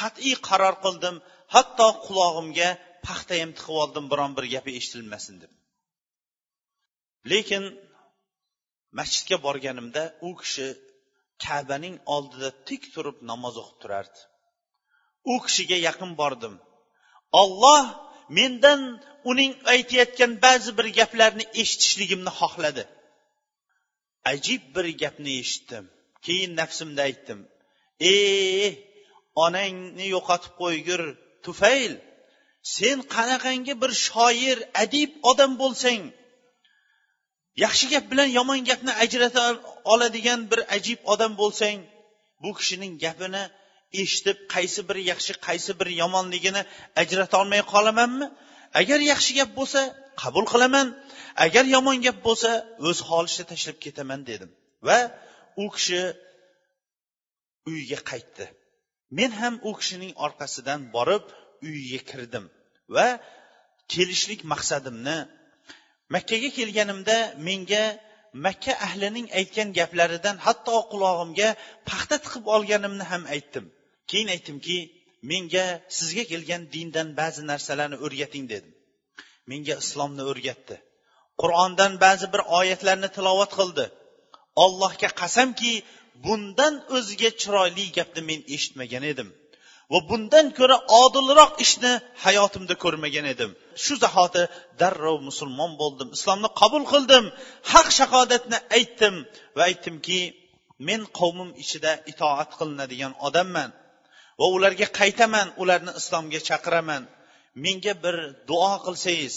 qat'iy 0.00 0.34
qaror 0.48 0.74
qildim. 0.84 1.16
Hatto 1.54 1.88
qulog'imga 2.06 2.68
paxta 3.06 3.34
ham 3.42 3.50
tiqib 3.58 3.76
oldim 3.84 4.04
biron 4.12 4.32
bir 4.36 4.44
gapi 4.54 4.70
eshitilmasin 4.78 5.36
deb. 5.42 5.52
Lekin 7.30 7.64
masjidga 8.98 9.36
borganimda 9.46 10.02
u 10.28 10.30
kishi 10.40 10.68
kabaning 11.44 11.96
oldida 12.14 12.50
tik 12.68 12.82
turib 12.94 13.16
namoz 13.30 13.54
o'qib 13.62 13.76
turardi. 13.82 14.20
U 15.32 15.34
kishiga 15.44 15.78
yaqin 15.88 16.12
bordim. 16.20 16.54
Olloh 17.42 17.84
mendan 18.38 18.80
uning 19.30 19.52
aytayotgan 19.74 20.32
ba'zi 20.44 20.70
bir 20.78 20.86
gaplarni 20.98 21.44
eshitishligimni 21.62 22.32
xohladi. 22.40 22.84
Ajib 24.32 24.62
bir 24.74 24.86
gapni 25.02 25.32
eshitdim. 25.42 25.84
Keyin 26.26 26.52
nafsimda 26.60 27.02
aytdim. 27.08 27.40
E 28.12 28.14
onangni 29.44 30.06
yo'qotib 30.14 30.52
qo'ygur 30.62 31.02
tufayl 31.44 31.92
sen 32.76 32.98
qanaqangi 33.14 33.74
bir 33.82 33.92
shoir 34.06 34.58
adib 34.84 35.10
odam 35.30 35.52
bo'lsang 35.62 36.02
yaxshi 37.64 37.86
gap 37.92 38.04
bilan 38.12 38.28
yomon 38.38 38.60
gapni 38.70 38.92
ajrata 39.04 39.44
oladigan 39.92 40.40
bir 40.50 40.60
ajib 40.76 41.00
odam 41.12 41.32
bo'lsang 41.40 41.78
bu 42.42 42.50
kishining 42.58 42.94
gapini 43.04 43.44
eshitib 44.02 44.38
qaysi 44.54 44.80
biri 44.88 45.02
yaxshi 45.12 45.32
qaysi 45.46 45.72
biri 45.80 45.92
yomonligini 46.02 46.62
ajrata 47.02 47.34
olmay 47.42 47.62
qolamanmi? 47.72 48.26
Agar 48.80 48.98
yaxshi 49.12 49.32
gap 49.38 49.50
bo'lsa 49.58 49.80
qabul 50.22 50.44
qilaman. 50.52 50.86
Agar 51.46 51.64
yomon 51.74 51.98
gap 52.06 52.18
bo'lsa 52.26 52.50
o'z 52.88 52.98
holishda 53.08 53.44
tashlab 53.52 53.78
ketaman 53.84 54.20
dedim. 54.30 54.50
Va 54.88 54.98
u 55.62 55.64
kishi 55.74 56.02
uyiga 57.68 57.98
qaytdi. 58.10 58.44
Men 59.18 59.30
ham 59.40 59.54
u 59.68 59.70
kishining 59.80 60.12
orqasidan 60.26 60.80
borib 60.96 61.24
uyiga 61.66 62.00
kirdim 62.10 62.44
va 62.96 63.06
kelishlik 63.92 64.40
maqsadimni 64.52 65.18
makkaga 66.14 66.50
kelganimda 66.58 67.16
menga 67.48 67.84
makka 68.46 68.72
ahlining 68.86 69.26
aytgan 69.38 69.68
gaplaridan 69.78 70.36
hatto 70.46 70.76
qulog'imga 70.92 71.48
paxta 71.88 72.16
tiqib 72.24 72.44
olganimni 72.56 73.04
ham 73.12 73.22
aytdim. 73.34 73.64
Keyin 74.10 74.28
aytdimki 74.34 74.78
menga 75.30 75.66
sizga 75.98 76.24
kelgan 76.32 76.62
dindan 76.74 77.08
ba'zi 77.20 77.42
narsalarni 77.50 77.96
o'rgating 78.04 78.44
dedim. 78.52 78.71
Menga 79.50 79.74
islomni 79.84 80.22
o'rgatdi. 80.30 80.76
Qur'ondan 81.42 81.92
ba'zi 82.04 82.26
bir 82.34 82.42
oyatlarni 82.58 83.08
tilovat 83.16 83.52
qildi. 83.58 83.84
Allohga 84.64 85.10
qasamki 85.20 85.72
bundan 86.24 86.74
o'ziga 86.96 87.30
chiroyli 87.40 87.84
gapni 87.98 88.22
men 88.30 88.40
eshitmagan 88.54 89.04
edim 89.12 89.28
va 89.92 89.98
bundan 90.10 90.46
ko'ra 90.58 90.76
odilroq 91.02 91.52
ishni 91.64 91.92
hayotimda 92.24 92.74
ko'rmagan 92.84 93.26
edim. 93.34 93.50
Shu 93.82 93.94
zahoti 94.04 94.42
darrov 94.80 95.18
musulmon 95.28 95.72
bo'ldim 95.82 96.08
islomni 96.16 96.48
qabul 96.60 96.84
qildim 96.92 97.24
haq 97.72 97.88
shahodatni 97.98 98.58
aytdim 98.78 99.14
va 99.56 99.62
aytdimki 99.70 100.20
men 100.88 101.00
qavmim 101.18 101.50
ichida 101.62 101.92
itoat 102.12 102.50
qilinadigan 102.58 103.12
odamman 103.26 103.70
va 104.40 104.46
ularga 104.56 104.86
qaytaman 105.00 105.48
ularni 105.62 105.92
islomga 106.00 106.40
chaqiraman. 106.48 107.02
Menga 107.64 107.94
bir 108.04 108.16
duo 108.50 108.72
qilsangiz 108.86 109.36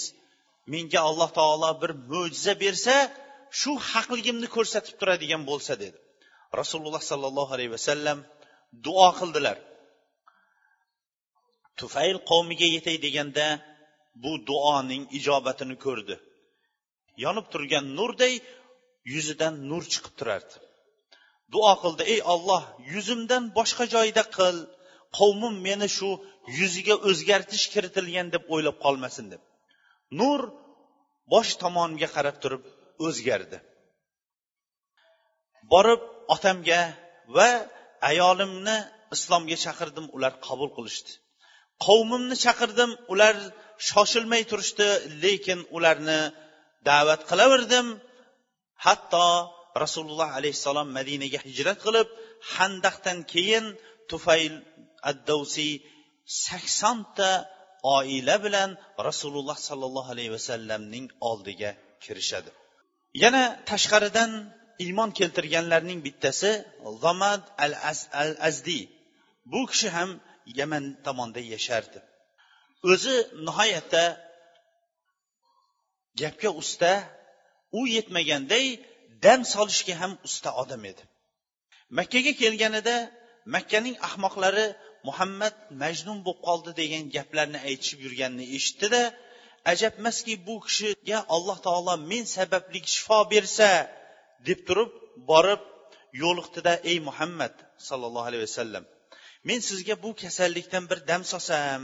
menga 0.73 0.99
alloh 1.10 1.30
taolo 1.39 1.71
bir 1.82 1.91
mo'jiza 2.12 2.54
bersa 2.63 2.95
shu 3.60 3.71
haqligimni 3.91 4.47
ko'rsatib 4.56 4.95
turadigan 4.99 5.41
bo'lsa 5.49 5.73
dedi. 5.84 5.97
Rasululloh 6.62 7.04
sollallohu 7.12 7.51
alayhi 7.58 7.71
vasallam 7.78 8.17
duo 8.86 9.10
qildilar. 9.19 9.58
Tufayl 11.80 12.17
qavmiga 12.30 12.67
yetay 12.75 12.97
deganda 13.06 13.47
bu 14.23 14.32
duoning 14.49 15.04
ijobatini 15.17 15.75
ko'rdi. 15.86 16.15
Yonib 17.23 17.45
turgan 17.54 17.86
nurday 17.97 18.34
yuzidan 19.13 19.54
nur 19.69 19.84
chiqib 19.91 20.13
turardi. 20.19 20.56
Duo 21.54 21.73
qildi 21.84 22.04
ey 22.13 22.21
olloh 22.34 22.63
yuzimdan 22.93 23.43
boshqa 23.58 23.86
joyda 23.95 24.23
qil 24.38 24.58
qavmim 25.17 25.56
meni 25.67 25.88
shu 25.97 26.10
yuziga 26.60 26.95
o'zgartish 27.10 27.65
kiritilgan 27.73 28.28
deb 28.36 28.43
o'ylab 28.54 28.78
qolmasin 28.86 29.25
deb. 29.34 29.41
Nur 30.19 30.39
bosh 31.34 31.51
tomonimga 31.63 32.10
qarab 32.15 32.38
turib 32.43 32.63
o'zgardi. 33.06 33.58
Borib 35.73 36.01
otamga 36.36 36.82
va 37.38 37.49
ayolimni 38.12 38.78
islomga 39.15 39.58
chaqirdim 39.65 40.06
ular 40.15 40.34
qabul 40.47 40.69
qilishdi. 40.78 41.12
Qavmimni 41.86 42.36
chaqirdim 42.45 42.91
ular 43.13 43.36
shoshilmay 43.89 44.43
turishdi 44.51 44.88
lekin 45.23 45.60
ularni 45.78 46.19
da'vat 46.89 47.21
qilaverdim. 47.30 47.88
Hatto 48.86 49.28
rasululloh 49.84 50.30
alayhissalom 50.39 50.88
madinaga 50.97 51.39
hijrat 51.47 51.80
qilib 51.86 52.08
handaqdan 52.56 53.17
keyin 53.34 53.65
tufayl 54.12 54.54
addavsiy 55.12 55.74
saksonta 56.46 57.30
oila 57.98 58.36
bilan 58.46 58.70
rasululloh 59.08 59.58
sollallohu 59.68 60.10
alayhi 60.15 60.32
vasallamning 60.38 61.06
oldiga 61.30 61.72
kirishadi. 62.04 62.52
Yana 63.24 63.44
tashqaridan 63.70 64.32
iymon 64.86 65.10
keltirganlarning 65.20 66.00
bittasi 66.08 66.52
zomad 67.04 67.41
al 67.63 67.74
azdi 68.50 68.80
bu 69.52 69.62
kishi 69.72 69.89
ham 69.96 70.10
yaman 70.60 70.84
tomonda 71.06 71.41
yashardi. 71.54 72.00
O'zi 72.91 73.15
nihoyatda 73.48 74.04
gapga 76.22 76.50
usta 76.62 76.91
u 77.80 77.82
yetmaganday 77.96 78.65
dam 79.26 79.41
solishga 79.54 79.96
ham 80.02 80.12
usta 80.28 80.50
odam 80.62 80.84
edi. 80.91 81.04
Makkaga 81.98 82.34
kelganida 82.41 82.96
makkaning 83.56 83.96
ahmoqlari 84.08 84.65
muhammad 85.08 85.56
majnun 85.84 86.20
bo'lib 86.26 86.41
qoldi 86.48 86.72
degan 86.82 87.04
gaplarni 87.15 87.60
aytishib 87.70 88.00
yurganini 88.06 88.46
eshitdida 88.58 89.02
ajabmaski 89.74 90.34
bu 90.48 90.56
kishiga 90.65 91.20
alloh 91.36 91.58
taolo 91.68 91.94
men 92.12 92.24
sababli 92.38 92.80
shifo 92.94 93.20
bersa 93.34 93.70
deb 94.48 94.60
turib 94.68 94.91
borib 95.32 95.62
yo'liqdida 96.24 96.74
ey 96.91 96.98
muhammad 97.10 97.54
sollallohu 97.88 98.28
alayhi 98.30 98.46
vasallam 98.48 98.84
men 99.48 99.60
sizga 99.70 99.96
bu 100.04 100.10
kasallikdan 100.24 100.84
bir 100.89 101.00
dam 101.10 101.22
solsam 101.32 101.82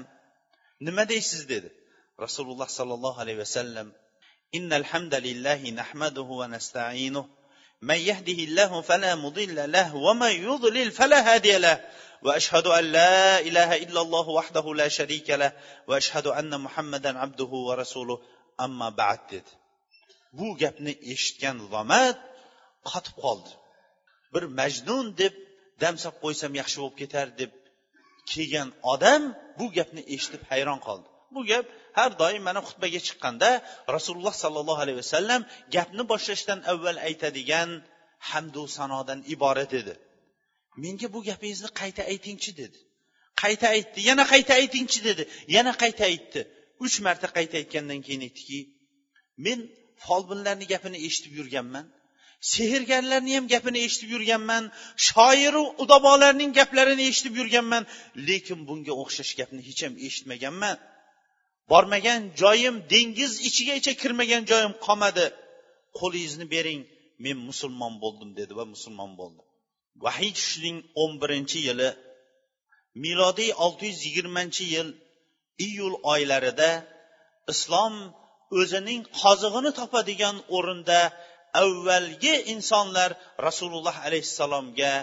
nima 0.85 1.03
deysiz? 1.09 1.41
dedi. 1.49 1.69
Rasululloh 2.25 2.69
sollallohu 2.77 3.19
alayhi 3.23 3.39
vasallam 3.45 3.87
innal 4.57 4.85
hamdalillahi 4.91 5.75
nahmaduhu 5.81 6.33
va 6.39 6.47
nasta'inuhu. 6.55 7.29
Man 7.89 7.99
yahdihillahu 8.09 8.77
fala 8.89 9.11
mudilla 9.25 9.63
lahu 9.75 10.03
va 10.05 10.13
man 10.13 10.33
yudlil 10.47 10.91
fala 10.99 11.19
hadiya 11.29 11.73
واشهد 12.22 12.66
ان 12.66 12.84
لا 12.84 13.40
اله 13.48 13.76
الا 13.84 14.00
الله 14.00 14.28
وحده 14.28 14.74
لا 14.74 14.88
شريك 14.88 15.30
له 15.30 15.52
واشهد 15.88 16.26
ان 16.26 16.60
محمدا 16.60 17.18
عبده 17.18 17.52
ورسوله 17.68 18.20
اما 18.60 18.88
بعد 18.90 19.20
dedi 19.30 19.52
bu 20.38 20.48
gapni 20.62 20.92
eshitgan 21.12 21.56
zomat 21.72 22.18
qotib 22.90 23.16
qoldi 23.24 23.52
bir 24.34 24.44
majnun 24.60 25.06
deb 25.20 25.34
dam 25.82 25.94
solib 26.02 26.18
qo'ysam 26.24 26.52
yaxshi 26.60 26.76
bo'lib 26.82 26.96
ketar 27.02 27.26
deb 27.40 27.52
kelgan 28.30 28.68
odam 28.92 29.22
bu 29.58 29.66
gapni 29.76 30.02
eshitib 30.14 30.42
hayron 30.50 30.80
qoldi 30.86 31.08
bu 31.34 31.40
gap 31.50 31.66
har 31.98 32.10
doim 32.22 32.42
mana 32.48 32.60
xutbaga 32.68 33.00
chiqqanda 33.08 33.50
rasululloh 33.96 34.34
sollallohu 34.44 34.80
alayhi 34.84 34.98
vasallam 35.04 35.40
gapni 35.76 36.02
boshlashdan 36.12 36.60
avval 36.72 36.98
aytadigan 37.08 37.70
hamdu 38.30 38.62
sanodan 38.76 39.20
iborat 39.34 39.72
edi 39.80 39.94
Menga 40.83 41.13
bu 41.13 41.19
gapingizni 41.29 41.69
qayta 41.81 42.03
aytingchi 42.11 42.51
dedi. 42.61 42.79
Qayta 43.41 43.67
aytdi 43.75 43.99
yana 44.09 44.23
qayta 44.33 44.53
aytingchi 44.61 44.99
dedi. 45.07 45.23
Yana 45.55 45.73
qayta 45.81 46.03
aytdi. 46.11 46.41
Uch 46.85 46.95
marta 47.05 47.27
qayta 47.37 47.55
aytgandan 47.61 47.99
keyin 48.05 48.21
aytdiki 48.27 48.59
men 49.45 49.59
folbinlarni 50.05 50.65
gapini 50.73 50.97
eshitib 51.07 51.33
yurganman. 51.39 51.85
Sehrgarlarni 52.53 53.31
ham 53.37 53.45
gapini 53.53 53.79
eshitib 53.87 54.09
yurganman. 54.15 54.63
Shoiru 55.07 55.63
udobolarning 55.83 56.51
gaplarini 56.59 57.03
eshitib 57.11 57.35
yurganman. 57.41 57.83
Lekin 58.27 58.59
bunga 58.67 58.93
o'xshash 59.01 59.33
gapni 59.39 59.61
hech 59.67 59.81
ham 59.85 59.93
eshitmaganman. 60.07 60.77
Bormagan 61.71 62.21
joyim 62.41 62.75
dengiz 62.93 63.31
ichigacha 63.47 63.93
kirmagan 64.01 64.43
joyim 64.51 64.73
qolmadi. 64.85 65.25
Qo'lingizni 65.99 66.45
bering 66.55 66.81
men 67.25 67.37
musulmon 67.49 67.93
bo'ldim 68.03 68.29
dedi 68.39 68.53
va 68.59 68.65
musulmon 68.73 69.11
bo'ldi. 69.21 69.41
Vahiy 70.05 70.31
tushishining 70.35 70.77
o'n 71.01 71.11
birinchi 71.21 71.59
yili 71.67 71.89
milodiy 73.03 73.51
olti 73.65 73.85
yuz 73.91 73.99
yigirmanchi 74.07 74.65
yil 74.75 74.89
iyul 75.67 75.95
oylarida 76.13 76.71
islom 77.53 77.95
o'zining 78.59 79.01
qozig'ini 79.21 79.71
topadigan 79.79 80.37
o'rinda 80.57 80.99
avvalgi 81.63 82.35
insonlar 82.53 83.09
rasululloh 83.47 83.95
alayhissalomga 84.07 84.93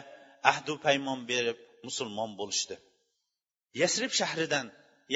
ahdu 0.51 0.74
paymon 0.85 1.20
berib 1.31 1.59
musulmon 1.87 2.31
bo'lishdi. 2.40 2.74
Yasrib 3.81 4.12
shahridan 4.20 4.66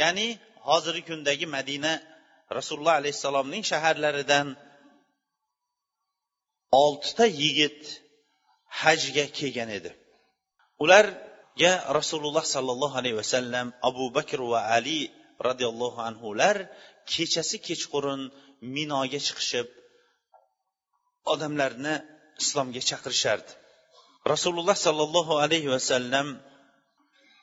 ya'ni 0.00 0.28
hozirgi 0.68 1.02
kundagi 1.11 1.46
madina 1.56 1.92
rasululloh 2.58 2.94
alayhissalomning 3.00 3.64
shaharlaridan 3.72 4.46
oltita 6.85 7.26
yigit 7.42 7.80
hajga 8.80 9.24
kelgan 9.38 9.70
edi. 9.78 9.90
Ularga 10.85 11.72
rasululloh 11.98 12.44
sollallohu 12.54 12.98
alayhi 13.00 13.16
vasallam 13.22 13.66
abu 13.88 14.04
bakr 14.16 14.38
va 14.52 14.61
ali 14.76 15.00
roziyallohu 15.48 15.98
anhular 16.08 16.56
kechasi 17.12 17.56
kechqurun 17.66 18.20
minoga 18.74 19.20
chiqishib 19.26 19.66
odamlarni 21.32 21.94
islomga 22.42 22.82
chaqirishardi. 22.90 23.52
Rasululloh 24.32 24.76
sollallohu 24.87 25.32
alayhi 25.44 25.68
vasallam 25.76 26.26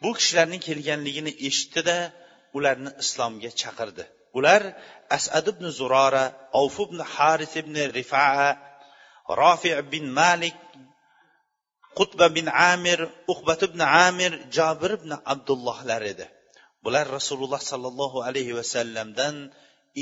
bu 0.03 0.09
kishilarning 0.17 0.61
kelganligini 0.67 1.31
eshitdida 1.47 1.97
ularni 2.57 2.91
islomga 3.03 3.51
chaqirdi. 3.61 4.03
Ular 4.37 4.61
asad 5.17 5.45
ibn 5.53 5.65
zurora 5.79 6.25
avf 6.61 6.75
ibn 6.87 6.99
haris 7.13 7.53
ibn 7.61 7.75
rifaa 7.99 8.49
rofi 9.41 9.71
bin 9.93 10.05
malik 10.21 10.55
qutba 11.99 12.27
bin 12.37 12.47
amir 12.71 12.99
uqbat 13.33 13.61
ibn 13.67 13.81
amir 14.07 14.31
jobir 14.57 14.91
ibn 14.99 15.11
abdullohlar 15.33 16.01
edi. 16.13 16.25
Bular 16.83 17.05
rasululloh 17.17 17.61
sollallohu 17.71 18.17
alayhi 18.27 18.53
vasallamdan 18.59 19.35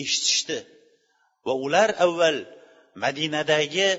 eshitishdi. 0.01 0.59
Va 1.45 1.53
ular 1.65 1.89
avval 2.05 2.37
madinadagi 3.03 3.89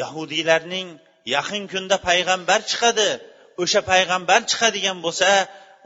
yahudiylarning 0.00 0.88
yaqin 1.34 1.62
kunda 1.72 1.96
payg'ambar 2.08 2.60
chiqadi 2.70 3.10
o'sha 3.62 3.80
payg'ambar 3.92 4.40
chiqadigan 4.50 4.98
bo'lsa 5.06 5.30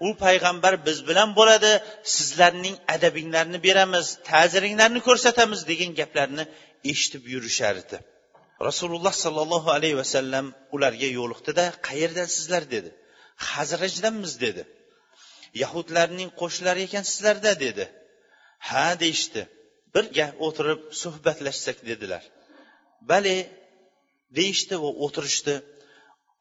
u 0.07 0.09
payg'ambar 0.25 0.75
biz 0.87 0.99
bilan 1.09 1.31
bo'ladi 1.39 1.73
sizlarning 2.15 2.77
adabinglarni 2.95 3.59
beramiz 3.67 4.07
ta'ziringlarni 4.31 5.01
ko'rsatamiz 5.09 5.61
degan 5.71 5.91
gaplarni 6.01 6.45
eshitib 6.93 7.25
yurishardi. 7.35 7.97
Rasululloh 8.61 9.13
sollallohu 9.25 9.69
alayhi 9.77 9.97
vasallam 10.03 10.47
ularga 10.77 11.09
yo'liqdida 11.19 11.65
qayerdasizlar 11.89 12.63
dedi. 12.75 12.91
Hazrajdanmiz 13.53 14.33
dedi. 14.45 14.63
Yahudlarning 15.63 16.31
qo'shnilari 16.41 16.81
ekansizlarda 16.89 17.53
dedi. 17.65 17.85
Ha 18.69 18.87
deyishdi. 19.03 19.43
Bir 19.95 20.05
gap 20.19 20.35
o'tirib 20.47 20.81
suhbatlashsak 21.03 21.79
dedilar. 21.91 22.23
Bale 23.11 23.37
deyishdi 24.39 24.75
va 24.83 24.91
o'tirishdi. 25.05 25.55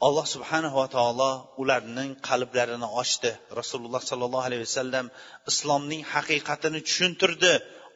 Alloh 0.08 0.26
subhanava 0.36 0.86
taolo 0.96 1.32
ularning 1.62 2.12
qalblarini 2.30 2.88
ochdi. 3.02 3.32
Rasululloh 3.60 4.02
sollallohu 4.10 4.46
alayhi 4.50 4.64
vasallam 4.68 5.06
islomning 5.52 6.02
haqiqatini 6.14 6.80
tushuntirdi. 6.88 7.54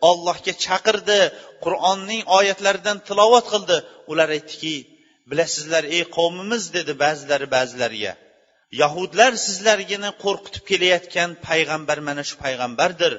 Ollohga 0.09 0.53
chaqirdi 0.65 1.19
qur'onning 1.65 2.21
oyatlaridan 2.37 2.97
tilovat 3.07 3.45
qildi. 3.53 3.77
Ular 4.11 4.29
aytdiki 4.37 4.75
bilasizlar 5.29 5.83
ey 5.95 6.03
qavmimiz 6.17 6.63
dedi 6.77 6.93
ba'zilari 7.03 7.47
ba'zilariga 7.55 8.13
yahudlar 8.81 9.31
sizlargini 9.45 10.11
qo'rqitib 10.23 10.63
kelayotgan 10.71 11.29
payg'ambar 11.47 11.97
mana 12.07 12.23
shu 12.29 12.35
payg'ambardir. 12.43 13.13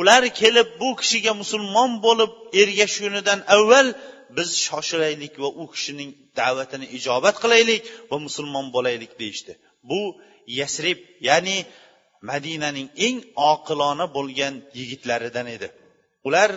Ular 0.00 0.22
kelib 0.40 0.68
bu 0.80 0.88
kishiga 1.00 1.32
musulmon 1.42 1.90
bo'lib 2.06 2.32
ergashgunidan 2.62 3.40
avval 3.56 3.88
biz 4.36 4.48
shoshilaylik 4.66 5.34
va 5.42 5.48
u 5.62 5.64
kishining 5.74 6.10
da'vatini 6.40 6.86
ijobat 6.98 7.36
qilaylik 7.42 7.82
va 8.10 8.16
musulmon 8.26 8.66
bo'laylik 8.76 9.12
deyishdi. 9.20 9.52
Bu 9.90 10.00
yasrib 10.60 10.98
ya'ni 11.28 11.56
madinaning 12.30 12.88
eng 13.06 13.18
oqilona 13.52 14.06
bo'lgan 14.16 14.54
yigitlaridan 14.78 15.46
edi. 15.56 15.68
Ular 16.28 16.50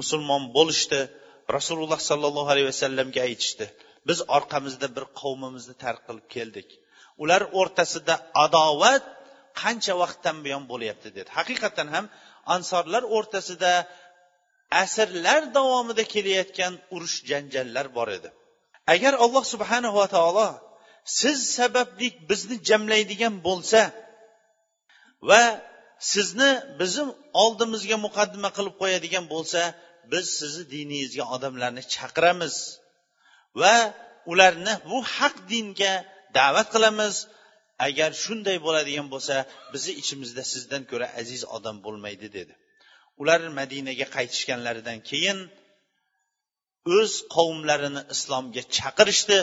musulmon 0.00 0.42
bo'lishdi. 0.56 1.00
Rasululloh 1.56 2.00
sollallohu 2.10 2.48
alayhi 2.52 2.68
vasallamga 2.72 3.20
aytishdi. 3.28 3.66
Biz 4.08 4.18
orqamizda 4.36 4.86
bir 4.96 5.04
qavmimizni 5.20 5.74
tark 5.84 6.00
qilib 6.06 6.26
keldik. 6.34 6.68
Ular 7.22 7.42
o'rtasida 7.60 8.14
adovat 8.44 9.04
qancha 9.62 9.94
vaqtdan 10.02 10.36
buyon 10.44 10.64
bo'lyapti 10.72 11.08
dedi. 11.16 11.28
Haqiqatdan 11.38 11.88
ham 11.94 12.04
ansorlar 12.54 13.02
o'rtasida 13.16 13.72
asrlar 14.82 15.42
davomida 15.56 16.04
kelayotgan 16.14 16.72
urush 16.94 17.16
janjallar 17.30 17.86
bor 17.96 18.08
edi. 18.18 18.28
Agar 18.94 19.12
alloh 19.24 19.44
subhanava 19.54 20.04
taolo 20.16 20.48
siz 21.20 21.38
sababli 21.58 22.08
bizni 22.30 22.56
jamlaydigan 22.68 23.34
bo'lsa 23.46 23.80
va 25.28 25.42
sizni 26.12 26.50
bizni 26.80 27.04
oldimizga 27.42 27.96
muqaddima 28.06 28.50
qilib 28.56 28.74
qo'yadigan 28.82 29.24
bo'lsa 29.34 29.60
biz 30.12 30.26
sizni 30.38 30.64
diningizga 30.74 31.24
odamlarni 31.34 31.82
chaqiramiz. 31.94 32.54
Va 33.60 33.76
ularni 34.32 34.74
bu 34.90 34.98
haq 35.16 35.36
dinga 35.50 35.92
da'vat 36.38 36.68
qilamiz. 36.74 37.14
Agar 37.88 38.10
shunday 38.24 38.56
bo'ladigan 38.66 39.08
bo'lsa 39.14 39.36
bizni 39.72 39.92
ichimizda 40.02 40.42
sizdan 40.52 40.82
ko'ra 40.90 41.06
aziz 41.20 41.42
odam 41.56 41.76
bo'lmaydi 41.86 42.28
dedi. 42.38 42.54
Ular 43.20 43.40
madinaga 43.60 44.06
qaytishganlaridan 44.16 44.98
keyin 45.10 45.38
o'z 46.96 47.12
qavmlarini 47.34 48.02
islomga 48.14 48.62
chaqirishdi. 48.76 49.38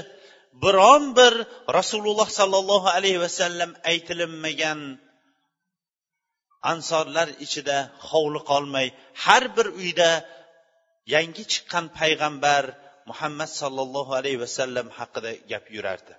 Biron 0.64 1.04
bir 1.20 1.34
rasululloh 1.78 2.30
sollallohu 2.39 2.89
alayhi 2.97 3.20
vasallam 3.26 3.72
aytilinmagan 3.91 4.80
ansorlar 6.72 7.28
ichida 7.45 7.78
hovli 8.09 8.39
qolmay 8.51 8.88
har 9.24 9.43
bir 9.55 9.68
uyda 9.82 10.09
yangi 11.14 11.43
chiqqan 11.51 11.86
payg'ambar 11.99 12.64
muhammad 13.09 13.51
sollallohu 13.61 14.11
alayhi 14.20 14.39
vasallam 14.45 14.88
haqida 14.97 15.32
gap 15.51 15.66
yurardi. 15.76 16.14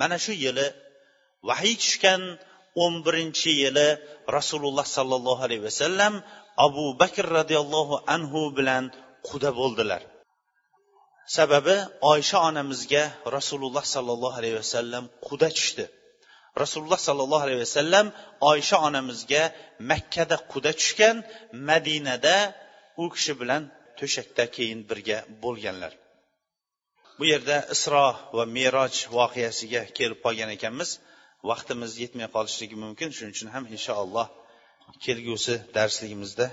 Mana 0.00 0.16
shu 0.24 0.32
yili 0.44 0.66
vahiy 1.48 1.74
tushgan 1.82 2.22
o'n 2.82 2.94
birinchi 3.06 3.50
yili 3.62 3.88
rasululloh 4.36 4.86
sollallohu 4.96 5.40
alayhi 5.46 5.64
vasallam 5.68 6.14
abu 6.66 6.84
bakr 7.02 7.24
roziyallohu 7.38 7.94
anhu 8.14 8.40
bilan 8.58 8.84
quda 9.28 9.50
bo'ldilar. 9.60 10.02
Sababi 11.36 11.76
oysha 12.12 12.38
onamizga 12.48 13.04
rasululloh 13.36 13.84
sollallohu 13.94 14.36
alayhi 14.40 14.56
vasallam 14.62 15.04
quda 15.28 15.48
tushdi. 15.56 15.84
Rasululloh 16.62 17.00
sollallohu 17.08 17.44
alayhi 17.46 17.60
vasallam 17.66 18.06
oysha 18.50 18.76
onamizga 18.88 19.42
makkada 19.90 20.36
quda 20.52 20.72
tushgan 20.80 21.16
madinada 21.68 22.36
u 23.02 23.04
kishi 23.14 23.32
bilan 23.40 23.62
to'shakda 23.98 24.44
keyin 24.56 24.80
birga 24.90 25.18
bo'lganlar. 25.44 25.92
Bu 27.18 27.24
yerda 27.32 27.56
isro 27.74 28.06
va 28.36 28.44
meroj 28.58 28.94
voqeasiga 29.18 29.82
kelib 29.98 30.18
qolgan 30.24 30.50
ekanmiz. 30.56 30.90
Vaqtimiz 31.50 31.92
yetmay 32.02 32.28
qolishligi 32.36 32.76
mumkin 32.84 33.08
shuning 33.16 33.34
uchun 33.36 33.48
ham 33.54 33.64
inshaalloh 33.76 34.26
kelgusi 35.06 35.54
darsligimizda 35.76 36.46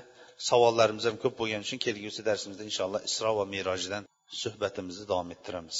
savollarimiz 0.49 1.03
ham 1.09 1.17
ko'p 1.23 1.35
bo'lgani 1.41 1.63
uchun 1.67 1.79
kelgusi 1.85 2.21
darsimizda 2.29 2.63
inshaalloh 2.69 3.01
isro 3.09 3.31
va 3.39 3.45
merojdan 3.55 4.03
suhbatimizni 4.41 5.05
davom 5.11 5.29
ettiramiz. 5.35 5.77